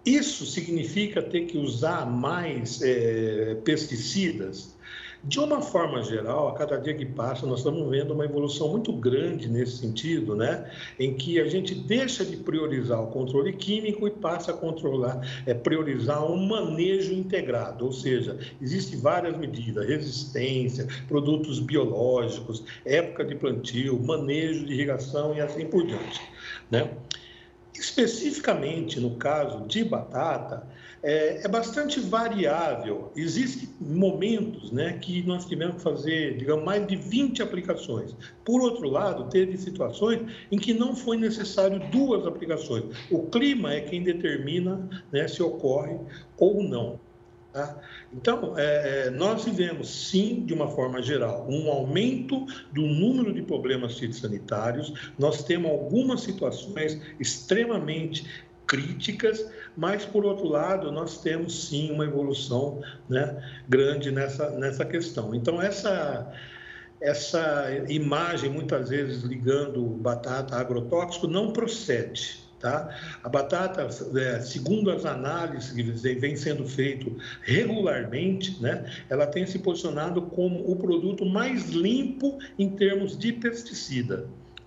Isso 0.04 0.45
significa 0.45 1.23
ter 1.23 1.47
que 1.47 1.57
usar 1.57 2.04
mais 2.04 2.83
é, 2.83 3.54
pesticidas? 3.64 4.76
De 5.26 5.40
uma 5.40 5.62
forma 5.62 6.02
geral, 6.02 6.49
a 6.49 6.54
cada 6.54 6.76
dia 6.76 6.93
que 6.93 7.07
passa, 7.07 7.47
nós 7.47 7.61
estamos 7.61 7.88
vendo 7.88 8.12
uma 8.12 8.26
evolução 8.26 8.69
muito 8.69 8.93
grande 8.93 9.49
nesse 9.49 9.78
sentido, 9.78 10.37
né? 10.37 10.71
Em 10.99 11.14
que 11.14 11.40
a 11.40 11.47
gente 11.47 11.75
deixa 11.75 12.26
de 12.26 12.37
priorizar 12.37 13.02
o 13.02 13.07
controle 13.07 13.54
químico 13.54 14.07
e 14.07 14.11
passa 14.11 14.50
a 14.50 14.54
controlar, 14.54 15.26
é, 15.47 15.54
priorizar 15.54 16.23
um 16.31 16.37
manejo 16.47 17.14
integrado, 17.14 17.87
ou 17.87 17.93
seja, 17.93 18.38
existem 18.61 19.00
várias 19.00 19.35
medidas, 19.35 19.88
resistência, 19.88 20.87
produtos 21.09 21.59
biológicos, 21.59 22.62
época 22.85 23.25
de 23.25 23.35
plantio, 23.35 23.99
manejo 23.99 24.66
de 24.66 24.75
irrigação 24.75 25.35
e 25.35 25.40
assim 25.40 25.64
por 25.64 25.87
diante, 25.87 26.21
né? 26.71 26.90
Especificamente 27.73 29.00
no 29.00 29.16
caso 29.16 29.66
de 29.66 29.85
batata, 29.85 30.66
é, 31.05 31.43
é, 31.45 31.49
bastante 31.49 32.01
variável. 32.01 33.13
Existem 33.15 33.69
momentos 33.79 34.73
né, 34.73 34.95
que 34.95 35.23
nós 35.23 35.45
tivemos 35.45 35.77
que 35.77 35.83
fazer, 35.83 36.39
digamos, 36.39 36.65
mais 36.65 36.87
de 36.87 36.97
20 36.97 37.43
aplicações. 37.43 38.17
Por 38.43 38.63
outro 38.63 38.89
lado, 38.89 39.29
teve 39.29 39.59
situações 39.59 40.23
em 40.51 40.59
que 40.59 40.73
não 40.73 40.97
foi 40.97 41.19
necessário 41.19 41.79
duas 41.91 42.27
aplicações. 42.27 42.85
O 43.11 43.25
clima 43.25 43.75
é 43.75 43.83
quem 43.83 44.03
determina 44.03 44.89
né, 45.13 45.29
se 45.29 45.43
ocorre 45.43 45.99
ou 46.39 46.63
não. 46.63 46.99
Tá? 47.53 47.79
Então, 48.13 48.59
é, 48.59 49.07
é, 49.07 49.11
nós 49.11 49.45
vivemos, 49.45 50.09
sim, 50.09 50.45
de 50.45 50.55
uma 50.55 50.69
forma 50.69 51.03
geral, 51.03 51.47
um 51.49 51.71
aumento 51.71 52.47
do 52.73 52.81
número 52.81 53.33
de 53.33 53.43
problemas 53.43 53.99
fitossanitários. 53.99 55.13
Nós 55.19 55.45
temos 55.45 55.71
algumas 55.71 56.23
situações 56.23 57.01
extremamente 57.21 58.27
críticas, 58.67 59.47
mas, 59.76 60.04
por 60.04 60.25
outro 60.25 60.47
lado, 60.47 60.90
nós 60.93 61.21
temos, 61.21 61.69
sim, 61.69 61.90
uma 61.90 62.04
evolução 62.04 62.83
né, 63.09 63.43
grande 63.69 64.11
nessa, 64.11 64.50
nessa 64.50 64.85
questão. 64.85 65.35
Então, 65.35 65.61
essa 65.61 66.33
essa 67.00 67.66
imagem, 67.88 68.49
muitas 68.49 68.88
vezes 68.88 69.23
ligando 69.23 69.85
batata 69.85 70.57
a 70.57 70.61
agrotóxico, 70.61 71.26
não 71.26 71.52
procede. 71.52 72.43
Tá? 72.59 72.97
A 73.23 73.28
batata, 73.28 73.87
é, 74.19 74.40
segundo 74.40 74.90
as 74.90 75.04
análises 75.04 75.71
que 75.71 75.83
vem 76.14 76.35
sendo 76.35 76.66
feito 76.66 77.14
regularmente, 77.43 78.59
né, 78.62 78.90
ela 79.11 79.26
tem 79.26 79.45
se 79.45 79.59
posicionado 79.59 80.23
como 80.23 80.71
o 80.71 80.75
produto 80.75 81.26
mais 81.26 81.69
limpo 81.69 82.38
em 82.59 82.71
termos 82.71 83.19
de 83.19 83.35
pesticida. 83.35 84.26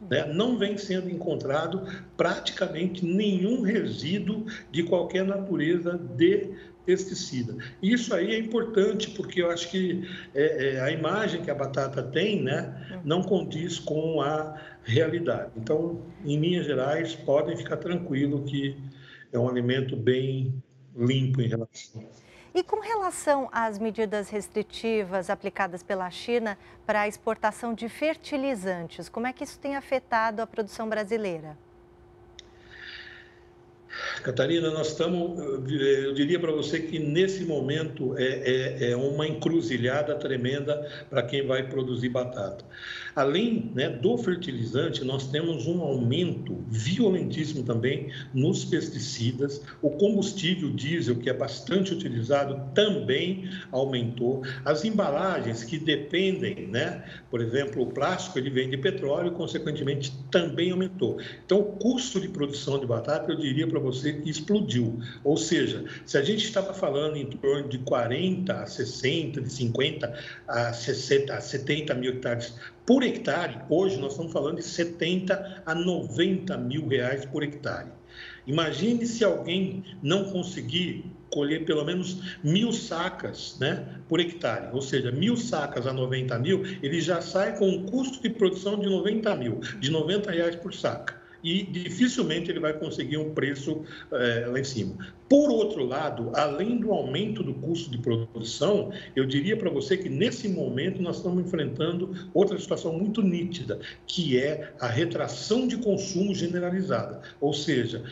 Né? 0.10 0.26
Não 0.26 0.58
vem 0.58 0.78
sendo 0.78 1.10
encontrado 1.10 1.82
praticamente 2.16 3.06
nenhum 3.06 3.62
resíduo 3.62 4.46
de 4.72 4.84
qualquer 4.84 5.26
natureza 5.26 5.98
de 5.98 6.56
pesticida. 6.86 7.58
Isso 7.84 8.16
aí 8.16 8.34
é 8.34 8.40
importante 8.40 9.10
porque 9.10 9.42
eu 9.42 9.52
acho 9.52 9.70
que 9.70 10.08
é, 10.34 10.76
é, 10.76 10.80
a 10.80 10.90
imagem 10.90 11.42
que 11.42 11.52
a 11.52 11.56
batata 11.56 12.02
tem, 12.02 12.42
né, 12.42 13.02
não 13.04 13.22
condiz 13.22 13.78
com 13.78 14.22
a 14.22 14.58
realidade. 14.86 15.52
Então, 15.58 16.02
em 16.24 16.40
linhas 16.40 16.66
gerais, 16.66 17.14
podem 17.14 17.58
ficar 17.58 17.76
tranquilo 17.76 18.44
que 18.46 18.78
é 19.34 19.38
um 19.38 19.50
alimento 19.50 19.98
bem 19.98 20.64
limpo 20.96 21.42
em 21.42 21.48
relação. 21.48 22.08
E 22.58 22.64
com 22.64 22.80
relação 22.80 23.48
às 23.52 23.78
medidas 23.78 24.30
restritivas 24.30 25.30
aplicadas 25.30 25.84
pela 25.84 26.10
China 26.10 26.58
para 26.88 27.02
a 27.02 27.08
exportação 27.08 27.72
de 27.72 27.88
fertilizantes, 27.88 29.08
como 29.08 29.28
é 29.28 29.32
que 29.32 29.44
isso 29.44 29.60
tem 29.60 29.76
afetado 29.76 30.42
a 30.42 30.48
produção 30.48 30.90
brasileira? 30.90 31.56
Catarina, 34.24 34.72
nós 34.72 34.88
estamos, 34.88 35.40
eu 35.40 36.16
diria 36.16 36.40
para 36.40 36.52
você 36.52 36.80
que 36.80 36.98
nesse 36.98 37.46
momento 37.46 38.18
é, 38.18 38.24
é, 38.24 38.92
é 38.92 38.96
uma 38.96 39.28
encruzilhada 39.28 40.16
tremenda 40.16 41.06
para 41.12 41.22
quem 41.22 41.46
vai 41.46 41.62
produzir 41.62 42.10
batata. 42.10 42.66
Além 43.18 43.72
né, 43.74 43.90
do 43.90 44.16
fertilizante, 44.16 45.04
nós 45.04 45.32
temos 45.32 45.66
um 45.66 45.82
aumento 45.82 46.64
violentíssimo 46.68 47.64
também 47.64 48.12
nos 48.32 48.64
pesticidas. 48.64 49.60
O 49.82 49.90
combustível 49.90 50.70
diesel, 50.70 51.16
que 51.16 51.28
é 51.28 51.34
bastante 51.34 51.96
utilizado, 51.96 52.72
também 52.76 53.50
aumentou. 53.72 54.44
As 54.64 54.86
embalagens 54.86 55.64
que 55.64 55.80
dependem, 55.80 56.68
né, 56.68 57.04
por 57.32 57.42
exemplo, 57.42 57.82
o 57.82 57.88
plástico, 57.88 58.38
ele 58.38 58.52
vem 58.52 58.70
de 58.70 58.78
petróleo, 58.78 59.32
consequentemente, 59.32 60.14
também 60.30 60.70
aumentou. 60.70 61.20
Então, 61.44 61.60
o 61.62 61.64
custo 61.64 62.22
de 62.22 62.28
produção 62.28 62.80
de 62.80 62.86
batata, 62.86 63.32
eu 63.32 63.36
diria 63.36 63.66
para 63.66 63.80
você 63.80 64.22
explodiu. 64.26 65.00
Ou 65.24 65.38
seja, 65.38 65.86
se 66.06 66.20
a 66.20 66.22
gente 66.22 66.46
estava 66.46 66.72
falando 66.72 67.16
em 67.16 67.26
torno 67.26 67.68
de 67.68 67.80
40 67.80 68.54
a 68.54 68.68
60, 68.68 69.42
de 69.42 69.52
50 69.52 70.14
a 70.48 70.72
60, 70.72 71.34
a 71.34 71.42
70 71.42 71.96
mil 71.96 72.12
hectares 72.12 72.54
por 72.88 73.04
hectare, 73.08 73.62
hoje 73.70 73.98
nós 73.98 74.12
estamos 74.12 74.32
falando 74.32 74.58
de 74.58 74.64
70 74.64 75.64
a 75.66 75.76
90 75.76 76.58
mil 76.58 76.88
reais 76.88 77.26
por 77.26 77.44
hectare. 77.44 77.90
Imagine 78.46 79.06
se 79.06 79.24
alguém 79.24 79.84
não 80.02 80.26
conseguir 80.26 81.06
colher 81.32 81.66
pelo 81.66 81.84
menos 81.84 82.38
mil 82.44 82.72
sacas 82.72 83.58
né, 83.60 84.00
por 84.08 84.20
hectare, 84.20 84.70
ou 84.74 84.82
seja, 84.82 85.12
mil 85.12 85.36
sacas 85.36 85.86
a 85.86 85.94
90 85.94 86.40
mil, 86.40 86.64
ele 86.82 87.02
já 87.02 87.22
sai 87.22 87.58
com 87.58 87.68
um 87.68 87.86
custo 87.86 88.22
de 88.22 88.30
produção 88.30 88.80
de 88.80 88.88
90 88.88 89.36
mil, 89.36 89.60
de 89.80 89.92
90 89.92 90.32
reais 90.32 90.56
por 90.56 90.74
saca 90.74 91.17
e 91.44 91.64
dificilmente 91.64 92.50
ele 92.50 92.60
vai 92.60 92.74
conseguir 92.74 93.18
um 93.18 93.34
preço 93.34 93.84
é, 94.12 94.46
lá 94.48 94.60
em 94.60 94.64
cima. 94.64 94.96
Por 95.30 95.50
outro 95.50 95.84
lado, 95.84 96.32
além 96.34 96.80
do 96.80 96.92
aumento 96.92 97.44
do 97.44 97.54
custo 97.54 97.92
de 97.92 97.98
produção, 97.98 98.92
eu 99.16 99.26
diria 99.26 99.58
para 99.58 99.70
você 99.70 99.98
que 99.98 100.08
nesse 100.08 100.48
momento 100.48 101.02
nós 101.02 101.18
estamos 101.18 101.46
enfrentando 101.46 102.30
outra 102.34 102.58
situação 102.58 102.94
muito 102.94 103.22
nítida, 103.22 103.80
que 104.06 104.40
é 104.40 104.74
a 104.80 104.88
retração 104.88 105.68
de 105.68 105.78
consumo 105.78 106.34
generalizada. 106.34 107.22
Ou 107.42 107.54
seja, 107.54 108.04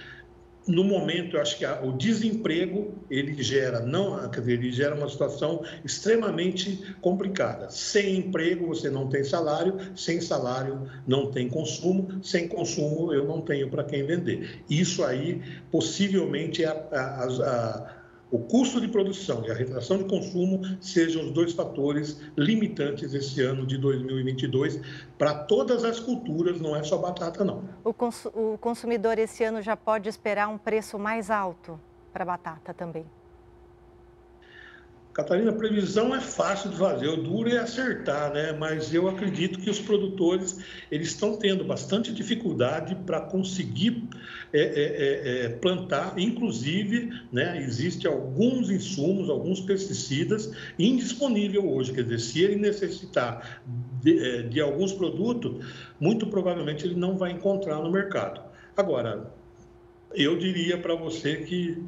no 0.67 0.83
momento, 0.83 1.35
eu 1.35 1.41
acho 1.41 1.57
que 1.57 1.65
o 1.65 1.91
desemprego 1.91 2.95
ele 3.09 3.41
gera 3.41 3.81
não, 3.81 4.29
quer 4.29 4.39
dizer, 4.39 4.53
ele 4.53 4.71
gera 4.71 4.95
uma 4.95 5.07
situação 5.07 5.63
extremamente 5.83 6.95
complicada. 7.01 7.69
Sem 7.69 8.17
emprego 8.17 8.67
você 8.67 8.89
não 8.89 9.07
tem 9.07 9.23
salário, 9.23 9.77
sem 9.95 10.19
salário 10.19 10.89
não 11.07 11.31
tem 11.31 11.47
consumo, 11.47 12.23
sem 12.23 12.47
consumo 12.47 13.13
eu 13.13 13.25
não 13.25 13.41
tenho 13.41 13.69
para 13.69 13.83
quem 13.83 14.05
vender. 14.05 14.63
Isso 14.69 15.03
aí 15.03 15.41
possivelmente 15.71 16.63
é 16.63 16.67
a, 16.67 16.71
a, 16.71 17.25
a 17.25 18.04
o 18.31 18.39
custo 18.39 18.81
de 18.81 18.87
produção 18.87 19.43
e 19.45 19.51
a 19.51 19.53
retração 19.53 19.97
de 19.97 20.05
consumo 20.05 20.61
sejam 20.81 21.23
os 21.23 21.31
dois 21.31 21.53
fatores 21.53 22.19
limitantes 22.37 23.13
esse 23.13 23.41
ano 23.41 23.65
de 23.65 23.77
2022 23.77 24.79
para 25.17 25.33
todas 25.33 25.83
as 25.83 25.99
culturas, 25.99 26.59
não 26.59 26.75
é 26.75 26.83
só 26.83 26.97
batata, 26.97 27.43
não. 27.43 27.63
O, 27.83 27.93
cons 27.93 28.25
o 28.33 28.57
consumidor 28.59 29.19
esse 29.19 29.43
ano 29.43 29.61
já 29.61 29.77
pode 29.77 30.09
esperar 30.09 30.47
um 30.47 30.57
preço 30.57 30.97
mais 30.97 31.29
alto 31.29 31.79
para 32.11 32.25
batata 32.25 32.73
também? 32.73 33.05
Catarina, 35.15 35.53
previsão 35.53 36.13
é 36.13 36.19
fácil 36.19 36.71
de 36.71 36.75
fazer, 36.75 37.07
o 37.07 37.15
duro 37.15 37.49
é 37.49 37.57
acertar, 37.57 38.33
né? 38.33 38.51
Mas 38.51 38.93
eu 38.93 39.07
acredito 39.07 39.61
que 39.61 39.69
os 39.69 39.79
produtores 39.79 40.59
eles 40.91 41.07
estão 41.07 41.37
tendo 41.37 41.63
bastante 41.63 42.11
dificuldade 42.11 42.93
para 43.05 43.21
conseguir 43.21 44.09
é, 44.51 44.59
é, 44.59 44.65
é, 44.65 45.45
é, 45.45 45.49
plantar. 45.49 46.19
Inclusive, 46.19 47.17
né? 47.31 47.63
Existe 47.63 48.05
alguns 48.05 48.69
insumos, 48.69 49.29
alguns 49.29 49.61
pesticidas 49.61 50.51
indisponíveis 50.77 51.63
hoje. 51.63 51.93
Quer 51.93 52.03
dizer, 52.03 52.19
se 52.19 52.43
ele 52.43 52.57
necessitar 52.57 53.61
de, 54.01 54.19
é, 54.19 54.41
de 54.41 54.59
alguns 54.59 54.91
produtos, 54.91 55.65
muito 55.97 56.27
provavelmente 56.27 56.85
ele 56.85 56.95
não 56.95 57.15
vai 57.15 57.31
encontrar 57.31 57.77
no 57.77 57.89
mercado. 57.89 58.41
Agora, 58.75 59.31
eu 60.13 60.37
diria 60.37 60.77
para 60.77 60.93
você 60.93 61.37
que 61.37 61.81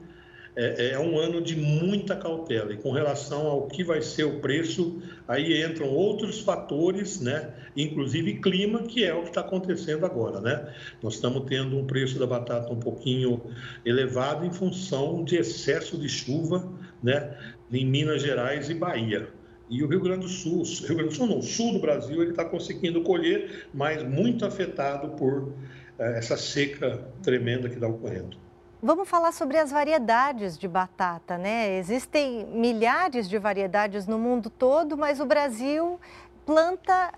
é, 0.58 0.94
é, 0.94 1.00
um 1.00 1.20
ano 1.20 1.40
de 1.40 1.56
muita 1.56 2.16
cautela. 2.16 2.74
E 2.74 2.78
com 2.78 2.92
relação 2.92 3.46
ao 3.46 3.68
que 3.68 3.84
vai 3.84 4.02
ser 4.02 4.24
o 4.24 4.40
preço, 4.40 5.00
aí 5.28 5.64
entram 5.64 5.88
outros 5.88 6.40
fatores, 6.40 7.22
né? 7.22 7.54
inclusive 7.76 8.40
clima, 8.40 8.82
que 8.82 9.06
é 9.06 9.14
o 9.14 9.22
que 9.22 9.30
está 9.30 9.42
acontecendo 9.42 10.04
agora. 10.04 10.42
Né? 10.42 10.74
Nós 11.02 11.14
estamos 11.14 11.44
tendo 11.48 11.78
um 11.78 11.86
preço 11.86 12.18
da 12.18 12.26
batata 12.26 12.74
um 12.74 12.80
pouquinho 12.80 13.40
elevado 13.86 14.44
em 14.44 14.52
função 14.52 15.24
de 15.24 15.38
excesso 15.38 15.96
de 15.96 16.10
chuva 16.10 16.68
né? 17.04 17.38
em 17.72 17.86
Minas 17.86 18.24
Gerais 18.24 18.68
e 18.68 18.74
Bahia. 18.74 19.30
E 19.70 19.84
o 19.84 19.88
Rio 19.88 20.02
Grande 20.02 20.22
do 20.22 20.30
Sul, 20.30 20.64
Rio 20.88 20.96
Grande 20.96 21.10
do 21.10 21.16
Sul 21.16 21.28
não, 21.28 21.38
o 21.38 21.44
sul 21.44 21.74
do 21.74 21.80
Brasil, 21.80 22.20
ele 22.20 22.32
está 22.32 22.46
conseguindo 22.46 23.02
colher, 23.02 23.68
mas 23.72 24.02
muito 24.02 24.44
afetado 24.44 25.10
por 25.10 25.54
é, 26.00 26.18
essa 26.18 26.36
seca 26.36 27.06
tremenda 27.22 27.70
que 27.70 27.76
está 27.76 27.88
ocorrendo. 27.88 28.47
Vamos 28.82 29.10
falar 29.10 29.32
sobre 29.32 29.58
as 29.58 29.72
variedades 29.72 30.56
de 30.56 30.68
batata, 30.68 31.36
né? 31.36 31.78
Existem 31.80 32.46
milhares 32.46 33.28
de 33.28 33.40
variedades 33.40 34.06
no 34.06 34.20
mundo 34.20 34.52
todo, 34.52 34.96
mas 34.96 35.20
o 35.20 35.26
Brasil 35.26 36.00
planta 36.46 37.12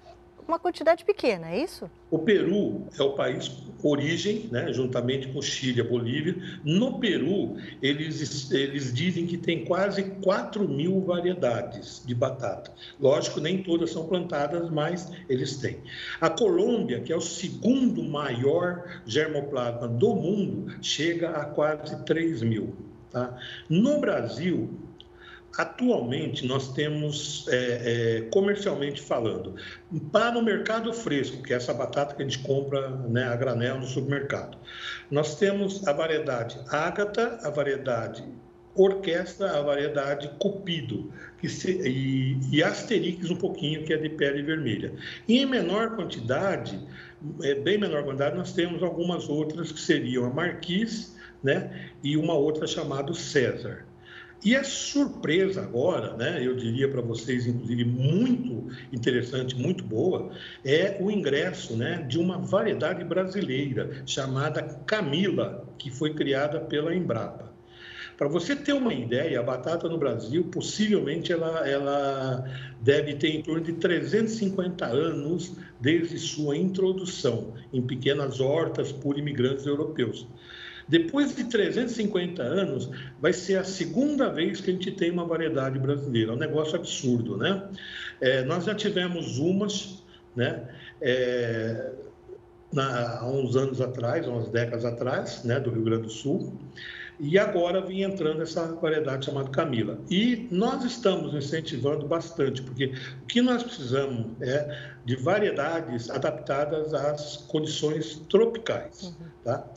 uma 0.50 0.60
quantidade 0.60 1.06
pequena, 1.06 1.52
é 1.52 1.64
isso? 1.64 1.90
O 2.10 2.20
Peru 2.20 2.88
é 2.98 3.04
o 3.04 3.14
país 3.14 3.52
origem, 3.82 4.50
né, 4.52 4.74
juntamente 4.74 5.28
com 5.30 5.42
Chile 5.42 5.80
e 5.80 5.84
Bolívia. 5.84 6.36
No 6.64 7.00
Peru, 7.00 7.56
eles, 7.82 8.52
eles 8.52 8.94
dizem 8.94 9.26
que 9.26 9.38
tem 9.38 9.64
quase 9.64 10.04
4 10.04 10.68
mil 10.68 11.00
variedades 11.02 12.04
de 12.06 12.14
batata. 12.14 12.72
Lógico, 13.00 13.40
nem 13.40 13.64
todas 13.64 13.92
são 13.92 14.08
plantadas, 14.08 14.70
mas 14.70 15.12
eles 15.30 15.58
têm. 15.58 15.78
A 16.20 16.30
Colômbia, 16.30 17.00
que 17.00 17.14
é 17.14 17.16
o 17.16 17.22
segundo 17.22 18.04
maior 18.04 19.02
germoplasma 19.06 19.88
do 19.88 20.16
mundo, 20.16 20.76
chega 20.82 21.30
a 21.30 21.46
quase 21.46 22.04
3 22.04 22.42
mil. 22.42 22.76
Tá? 23.12 23.38
No 23.70 24.00
Brasil, 24.00 24.70
Atualmente, 25.58 26.46
nós 26.46 26.74
temos, 26.74 27.48
é, 27.50 27.56
é, 27.56 28.22
comercialmente 28.30 29.02
falando, 29.02 29.56
para 30.12 30.38
o 30.38 30.42
mercado 30.42 30.94
fresco, 30.94 31.42
que 31.44 31.54
é 31.54 31.58
essa 31.58 31.74
batata 31.74 32.16
que 32.16 32.22
a 32.22 32.26
gente 32.26 32.40
compra 32.40 32.90
né, 32.90 33.26
a 33.26 33.36
granel 33.36 33.80
no 33.80 33.86
supermercado, 33.88 34.58
nós 35.10 35.36
temos 35.36 35.86
a 35.88 35.94
variedade 35.94 36.60
Ágata, 36.70 37.40
a 37.44 37.50
variedade 37.50 38.24
Orquestra, 38.76 39.58
a 39.58 39.62
variedade 39.62 40.30
Cupido 40.40 41.12
que 41.40 41.48
se, 41.48 41.72
e, 41.88 42.38
e 42.52 42.64
Asterix 42.64 43.30
um 43.30 43.36
pouquinho, 43.36 43.84
que 43.84 43.94
é 43.94 43.98
de 43.98 44.10
pele 44.10 44.44
vermelha. 44.44 44.94
E 45.28 45.40
em 45.40 45.46
menor 45.46 45.96
quantidade, 45.96 46.80
é, 47.42 47.56
bem 47.56 47.78
menor 47.78 48.04
quantidade, 48.04 48.36
nós 48.36 48.54
temos 48.54 48.84
algumas 48.84 49.30
outras 49.30 49.72
que 49.72 49.80
seriam 49.80 50.26
a 50.26 50.30
Marquise 50.30 51.16
né, 51.44 51.90
e 52.04 52.18
uma 52.18 52.34
outra 52.34 52.68
chamada 52.68 53.14
César. 53.14 53.86
E 54.44 54.56
a 54.56 54.64
surpresa 54.64 55.62
agora, 55.62 56.16
né, 56.16 56.40
eu 56.42 56.56
diria 56.56 56.88
para 56.88 57.02
vocês, 57.02 57.46
inclusive, 57.46 57.84
muito 57.84 58.74
interessante, 58.92 59.54
muito 59.54 59.84
boa, 59.84 60.32
é 60.64 60.98
o 61.02 61.12
ingresso 61.12 61.76
né, 61.76 62.06
de 62.08 62.18
uma 62.18 62.38
variedade 62.38 63.04
brasileira 63.04 64.02
chamada 64.06 64.64
Camila, 64.86 65.68
que 65.78 65.92
foi 65.92 66.14
criada 66.14 66.60
pela 66.62 66.96
Embrapa. 66.96 67.50
Para 68.20 68.28
você 68.28 68.54
ter 68.54 68.74
uma 68.74 68.94
ideia, 68.94 69.40
a 69.40 69.44
batata 69.44 69.88
no 69.88 69.98
Brasil, 69.98 70.44
possivelmente, 70.46 71.32
ela, 71.32 71.66
ela 71.66 72.44
deve 72.82 73.16
ter 73.16 73.30
em 73.30 73.42
torno 73.42 73.62
de 73.62 73.74
350 73.74 74.86
anos 74.86 75.56
desde 75.80 76.18
sua 76.18 76.58
introdução 76.58 77.54
em 77.72 77.82
pequenas 77.82 78.42
hortas 78.42 78.92
por 78.92 79.18
imigrantes 79.18 79.66
europeus. 79.66 80.28
Depois 80.90 81.36
de 81.36 81.44
350 81.44 82.42
anos, 82.42 82.90
vai 83.22 83.32
ser 83.32 83.60
a 83.60 83.64
segunda 83.64 84.30
vez 84.30 84.60
que 84.60 84.72
a 84.72 84.74
gente 84.74 84.92
tem 84.92 85.12
uma 85.12 85.24
variedade 85.24 85.78
brasileira. 85.78 86.32
É 86.32 86.36
um 86.36 86.38
negócio 86.38 86.76
absurdo, 86.76 87.38
né? 87.38 87.70
É, 88.20 88.44
nós 88.44 88.66
já 88.66 88.74
tivemos 88.74 89.38
umas, 89.38 90.04
né? 90.36 90.68
É, 91.00 91.92
na, 92.74 93.20
há 93.20 93.28
uns 93.28 93.56
anos 93.56 93.80
atrás, 93.82 94.28
umas 94.28 94.50
décadas 94.50 94.86
atrás, 94.86 95.44
né, 95.44 95.60
do 95.60 95.72
Rio 95.72 95.84
Grande 95.84 96.04
do 96.04 96.10
Sul, 96.10 96.54
e 97.20 97.38
agora 97.38 97.82
vem 97.82 98.04
entrando 98.04 98.42
essa 98.42 98.66
variedade 98.76 99.26
chamada 99.26 99.50
Camila. 99.50 100.00
E 100.10 100.48
nós 100.52 100.86
estamos 100.86 101.34
incentivando 101.34 102.08
bastante, 102.08 102.62
porque 102.62 102.94
o 103.22 103.26
que 103.26 103.42
nós 103.42 103.62
precisamos 103.62 104.28
é 104.42 104.94
de 105.04 105.18
variedades 105.18 106.10
adaptadas 106.10 106.94
às 106.94 107.38
condições 107.38 108.22
tropicais, 108.30 109.04
uhum. 109.04 109.28
tá? 109.44 109.68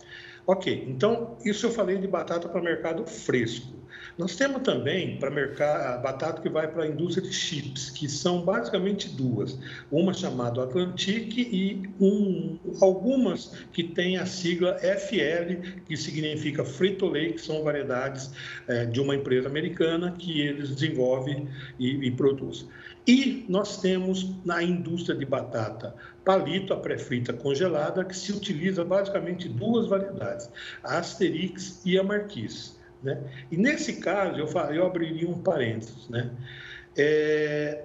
Ok, 0.47 0.85
então 0.89 1.39
isso 1.45 1.67
eu 1.67 1.71
falei 1.73 1.99
de 1.99 2.09
batata 2.09 2.49
para 2.49 2.61
mercado 2.63 3.07
fresco. 3.07 3.82
Nós 4.19 4.37
temos 4.37 4.63
também 4.63 5.17
para 5.19 5.31
mercado 5.31 6.03
batata 6.03 6.43
que 6.43 6.49
vai 6.49 6.69
para 6.69 6.85
a 6.85 6.87
indústria 6.87 7.27
de 7.27 7.35
chips, 7.35 7.91
que 7.91 8.09
são 8.09 8.43
basicamente 8.43 9.09
duas. 9.09 9.59
Uma 9.91 10.13
chamada 10.13 10.63
Atlantic 10.63 11.39
e 11.39 11.89
um, 11.99 12.59
algumas 12.81 13.53
que 13.73 13.83
têm 13.83 14.19
a 14.19 14.27
sigla 14.27 14.77
FL, 14.79 15.81
que 15.87 15.97
significa 15.97 16.65
Frito-Lay, 16.65 17.33
que 17.33 17.41
são 17.41 17.63
variedades 17.63 18.31
é, 18.69 18.85
de 18.85 19.01
uma 19.01 19.15
empresa 19.15 19.49
americana 19.49 20.13
que 20.13 20.43
eles 20.43 20.69
desenvolvem 20.71 21.49
e, 21.79 22.07
e 22.07 22.11
produzem. 22.11 22.69
E 23.07 23.45
nós 23.49 23.81
temos 23.81 24.31
na 24.45 24.63
indústria 24.63 25.17
de 25.17 25.25
batata 25.25 25.95
palito, 26.25 26.73
a 26.73 26.77
pré-frita 26.77 27.33
congelada, 27.33 28.05
que 28.05 28.17
se 28.17 28.31
utiliza 28.31 28.85
basicamente 28.85 29.49
duas 29.49 29.89
variedades, 29.89 30.49
a 30.85 30.99
Asterix 30.99 31.81
e 31.85 31.99
a 31.99 32.05
Marquise. 32.05 32.82
Né? 33.03 33.21
E 33.51 33.57
nesse 33.57 33.95
caso, 33.95 34.39
eu, 34.39 34.47
eu 34.73 34.87
abriria 34.87 35.29
um 35.29 35.43
parênteses. 35.43 36.09
Né? 36.09 36.31
É, 36.97 37.85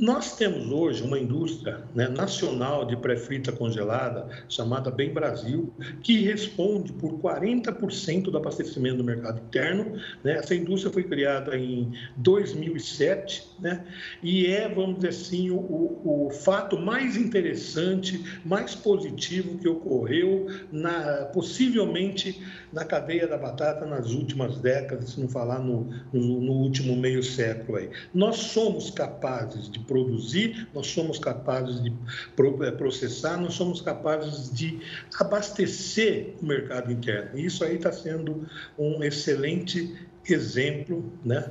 nós 0.00 0.34
temos 0.34 0.70
hoje 0.70 1.02
uma 1.02 1.18
indústria 1.18 1.82
né, 1.94 2.08
nacional 2.08 2.86
de 2.86 2.96
pré-frita 2.96 3.52
congelada, 3.52 4.26
chamada 4.48 4.90
Bem 4.90 5.12
Brasil, 5.12 5.70
que 6.02 6.22
responde 6.22 6.90
por 6.94 7.18
40% 7.20 8.30
do 8.30 8.36
abastecimento 8.38 8.96
do 8.96 9.04
mercado 9.04 9.40
interno. 9.40 10.00
Né? 10.24 10.38
Essa 10.38 10.54
indústria 10.54 10.90
foi 10.90 11.04
criada 11.04 11.54
em 11.54 11.92
2007 12.16 13.50
né? 13.60 13.84
e 14.22 14.46
é, 14.46 14.68
vamos 14.68 14.96
dizer 14.96 15.08
assim, 15.08 15.50
o, 15.50 15.58
o 15.58 16.30
fato 16.30 16.78
mais 16.78 17.16
interessante, 17.16 18.40
mais 18.42 18.74
positivo 18.74 19.58
que 19.58 19.68
ocorreu, 19.68 20.46
na, 20.72 21.26
possivelmente, 21.26 22.42
na 22.72 22.86
cadeia 22.86 23.28
da 23.28 23.36
batata 23.36 23.84
nas 23.84 24.12
últimas 24.12 24.58
décadas, 24.58 25.10
se 25.10 25.20
não 25.20 25.28
falar 25.28 25.58
no, 25.58 25.90
no, 26.10 26.40
no 26.40 26.52
último 26.52 26.96
meio 26.96 27.22
século. 27.22 27.76
Aí. 27.76 27.90
Nós 28.14 28.36
somos 28.36 28.90
capazes 28.90 29.70
de 29.70 29.78
produzir, 29.90 30.68
nós 30.72 30.86
somos 30.86 31.18
capazes 31.18 31.82
de 31.82 31.90
eh, 31.90 32.70
processar, 32.70 33.36
nós 33.36 33.54
somos 33.54 33.80
capazes 33.80 34.48
de 34.54 34.78
abastecer 35.18 36.36
o 36.40 36.46
mercado 36.46 36.92
interno. 36.92 37.36
E 37.36 37.46
isso 37.46 37.64
aí 37.64 37.74
está 37.74 37.90
sendo 37.90 38.46
um 38.78 39.02
excelente 39.02 39.92
exemplo, 40.24 41.12
né? 41.24 41.50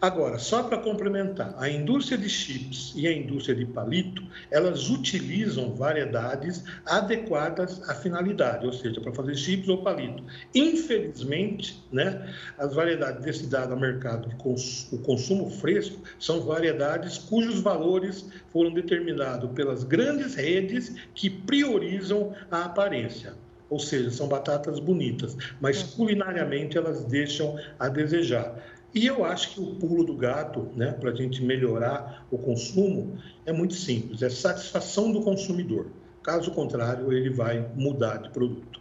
Agora, 0.00 0.38
só 0.38 0.62
para 0.62 0.78
complementar, 0.78 1.54
a 1.56 1.70
indústria 1.70 2.18
de 2.18 2.28
chips 2.28 2.92
e 2.94 3.06
a 3.06 3.12
indústria 3.12 3.56
de 3.56 3.64
palito, 3.64 4.22
elas 4.50 4.90
utilizam 4.90 5.74
variedades 5.74 6.62
adequadas 6.84 7.88
à 7.88 7.94
finalidade, 7.94 8.66
ou 8.66 8.72
seja, 8.72 9.00
para 9.00 9.14
fazer 9.14 9.34
chips 9.34 9.68
ou 9.68 9.82
palito. 9.82 10.22
Infelizmente, 10.54 11.82
né, 11.90 12.30
as 12.58 12.74
variedades 12.74 13.24
destinadas 13.24 13.72
ao 13.72 13.78
mercado 13.78 14.28
de 14.28 14.36
cons 14.36 14.92
o 14.92 14.98
consumo 14.98 15.48
fresco 15.50 16.02
são 16.18 16.42
variedades 16.42 17.16
cujos 17.16 17.60
valores 17.60 18.28
foram 18.52 18.72
determinados 18.74 19.50
pelas 19.52 19.82
grandes 19.82 20.34
redes 20.34 20.94
que 21.14 21.30
priorizam 21.30 22.34
a 22.50 22.64
aparência 22.64 23.34
ou 23.68 23.78
seja, 23.80 24.10
são 24.10 24.28
batatas 24.28 24.78
bonitas, 24.78 25.36
mas 25.60 25.82
culinariamente 25.82 26.78
elas 26.78 27.04
deixam 27.04 27.58
a 27.78 27.88
desejar. 27.88 28.54
E 28.94 29.06
eu 29.06 29.24
acho 29.24 29.54
que 29.54 29.60
o 29.60 29.74
pulo 29.74 30.04
do 30.04 30.14
gato, 30.14 30.70
né, 30.74 30.92
para 30.92 31.10
a 31.10 31.14
gente 31.14 31.42
melhorar 31.44 32.26
o 32.30 32.38
consumo, 32.38 33.18
é 33.44 33.52
muito 33.52 33.74
simples: 33.74 34.22
é 34.22 34.30
satisfação 34.30 35.12
do 35.12 35.22
consumidor. 35.22 35.88
Caso 36.22 36.50
contrário, 36.50 37.12
ele 37.12 37.30
vai 37.30 37.68
mudar 37.74 38.16
de 38.16 38.30
produto. 38.30 38.80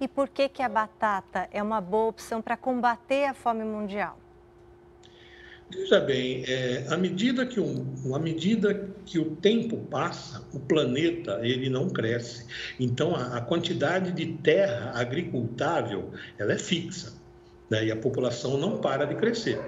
E 0.00 0.06
por 0.06 0.28
que, 0.28 0.48
que 0.48 0.62
a 0.62 0.68
batata 0.68 1.48
é 1.50 1.60
uma 1.62 1.80
boa 1.80 2.08
opção 2.08 2.40
para 2.40 2.56
combater 2.56 3.24
a 3.24 3.34
fome 3.34 3.64
mundial? 3.64 4.16
Veja 5.70 6.00
bem, 6.00 6.44
é, 6.46 6.86
à, 6.88 6.96
medida 6.96 7.44
que 7.44 7.60
o, 7.60 8.14
à 8.14 8.18
medida 8.18 8.88
que 9.04 9.18
o 9.18 9.36
tempo 9.36 9.76
passa, 9.90 10.42
o 10.52 10.60
planeta 10.60 11.40
ele 11.42 11.68
não 11.68 11.90
cresce. 11.90 12.46
Então, 12.80 13.14
a, 13.14 13.36
a 13.36 13.40
quantidade 13.40 14.12
de 14.12 14.32
terra 14.38 14.92
agricultável 14.94 16.10
ela 16.38 16.52
é 16.52 16.58
fixa 16.58 17.17
né? 17.70 17.86
e 17.86 17.92
a 17.92 17.96
população 17.96 18.58
não 18.58 18.78
para 18.78 19.04
de 19.04 19.14
crescer, 19.14 19.60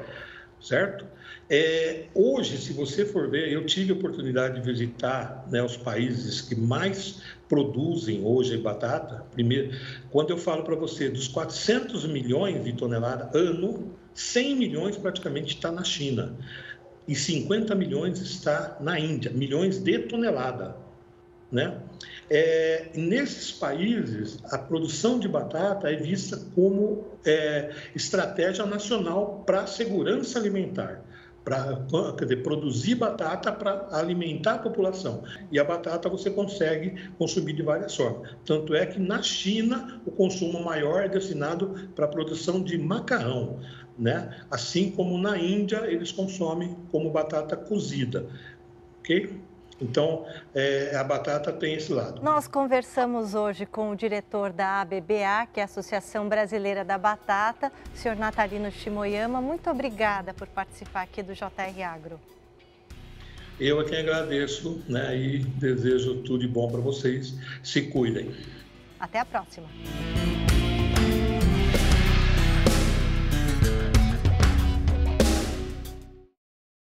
certo? 0.60 1.06
É, 1.52 2.04
hoje, 2.14 2.58
se 2.58 2.72
você 2.72 3.04
for 3.04 3.28
ver, 3.28 3.52
eu 3.52 3.66
tive 3.66 3.90
a 3.90 3.94
oportunidade 3.96 4.60
de 4.60 4.60
visitar 4.60 5.44
né, 5.50 5.60
os 5.60 5.76
países 5.76 6.40
que 6.40 6.54
mais 6.54 7.22
produzem 7.48 8.24
hoje 8.24 8.56
batata. 8.56 9.26
Primeiro, 9.32 9.76
quando 10.12 10.30
eu 10.30 10.38
falo 10.38 10.62
para 10.62 10.76
você 10.76 11.08
dos 11.08 11.26
400 11.26 12.06
milhões 12.06 12.62
de 12.62 12.72
toneladas 12.72 13.34
ano, 13.34 13.92
100 14.14 14.56
milhões 14.56 14.96
praticamente 14.96 15.56
está 15.56 15.72
na 15.72 15.82
China 15.82 16.36
e 17.08 17.16
50 17.16 17.74
milhões 17.74 18.20
está 18.20 18.76
na 18.80 19.00
Índia, 19.00 19.32
milhões 19.32 19.78
de 19.78 19.98
tonelada, 19.98 20.76
né? 21.50 21.76
É, 22.32 22.90
nesses 22.94 23.50
países, 23.50 24.38
a 24.52 24.56
produção 24.56 25.18
de 25.18 25.26
batata 25.26 25.90
é 25.90 25.96
vista 25.96 26.40
como 26.54 27.04
é, 27.26 27.74
estratégia 27.92 28.64
nacional 28.64 29.42
para 29.44 29.62
a 29.62 29.66
segurança 29.66 30.38
alimentar. 30.38 31.02
para 31.42 31.76
produzir 32.44 32.94
batata 32.94 33.50
para 33.50 33.88
alimentar 33.90 34.54
a 34.54 34.58
população. 34.58 35.24
E 35.50 35.58
a 35.58 35.64
batata 35.64 36.08
você 36.08 36.30
consegue 36.30 37.10
consumir 37.18 37.54
de 37.54 37.62
várias 37.62 37.96
formas. 37.96 38.36
Tanto 38.44 38.74
é 38.74 38.86
que 38.86 39.00
na 39.00 39.22
China 39.22 40.00
o 40.06 40.12
consumo 40.12 40.62
maior 40.62 41.02
é 41.02 41.08
destinado 41.08 41.90
para 41.96 42.04
a 42.04 42.08
produção 42.08 42.62
de 42.62 42.78
macarrão. 42.78 43.58
Né? 43.98 44.44
Assim 44.50 44.90
como 44.92 45.18
na 45.18 45.36
Índia 45.36 45.90
eles 45.90 46.12
consomem 46.12 46.76
como 46.92 47.10
batata 47.10 47.56
cozida. 47.56 48.26
Ok? 49.00 49.40
Então, 49.80 50.26
é, 50.54 50.94
a 50.94 51.02
batata 51.02 51.52
tem 51.52 51.74
esse 51.74 51.92
lado. 51.92 52.22
Nós 52.22 52.46
conversamos 52.46 53.34
hoje 53.34 53.64
com 53.64 53.90
o 53.90 53.96
diretor 53.96 54.52
da 54.52 54.82
ABBA, 54.82 55.48
que 55.52 55.60
é 55.60 55.62
a 55.62 55.64
Associação 55.64 56.28
Brasileira 56.28 56.84
da 56.84 56.98
Batata, 56.98 57.72
o 57.94 57.96
senhor 57.96 58.16
Natalino 58.16 58.70
Shimoyama. 58.70 59.40
Muito 59.40 59.70
obrigada 59.70 60.34
por 60.34 60.46
participar 60.48 61.02
aqui 61.02 61.22
do 61.22 61.32
JR 61.34 61.82
Agro. 61.86 62.20
Eu 63.58 63.80
é 63.80 63.84
quem 63.84 63.98
agradeço 63.98 64.82
né, 64.88 65.16
e 65.16 65.38
desejo 65.38 66.22
tudo 66.22 66.38
de 66.38 66.48
bom 66.48 66.70
para 66.70 66.80
vocês. 66.80 67.34
Se 67.62 67.82
cuidem. 67.82 68.34
Até 68.98 69.18
a 69.18 69.24
próxima. 69.24 69.66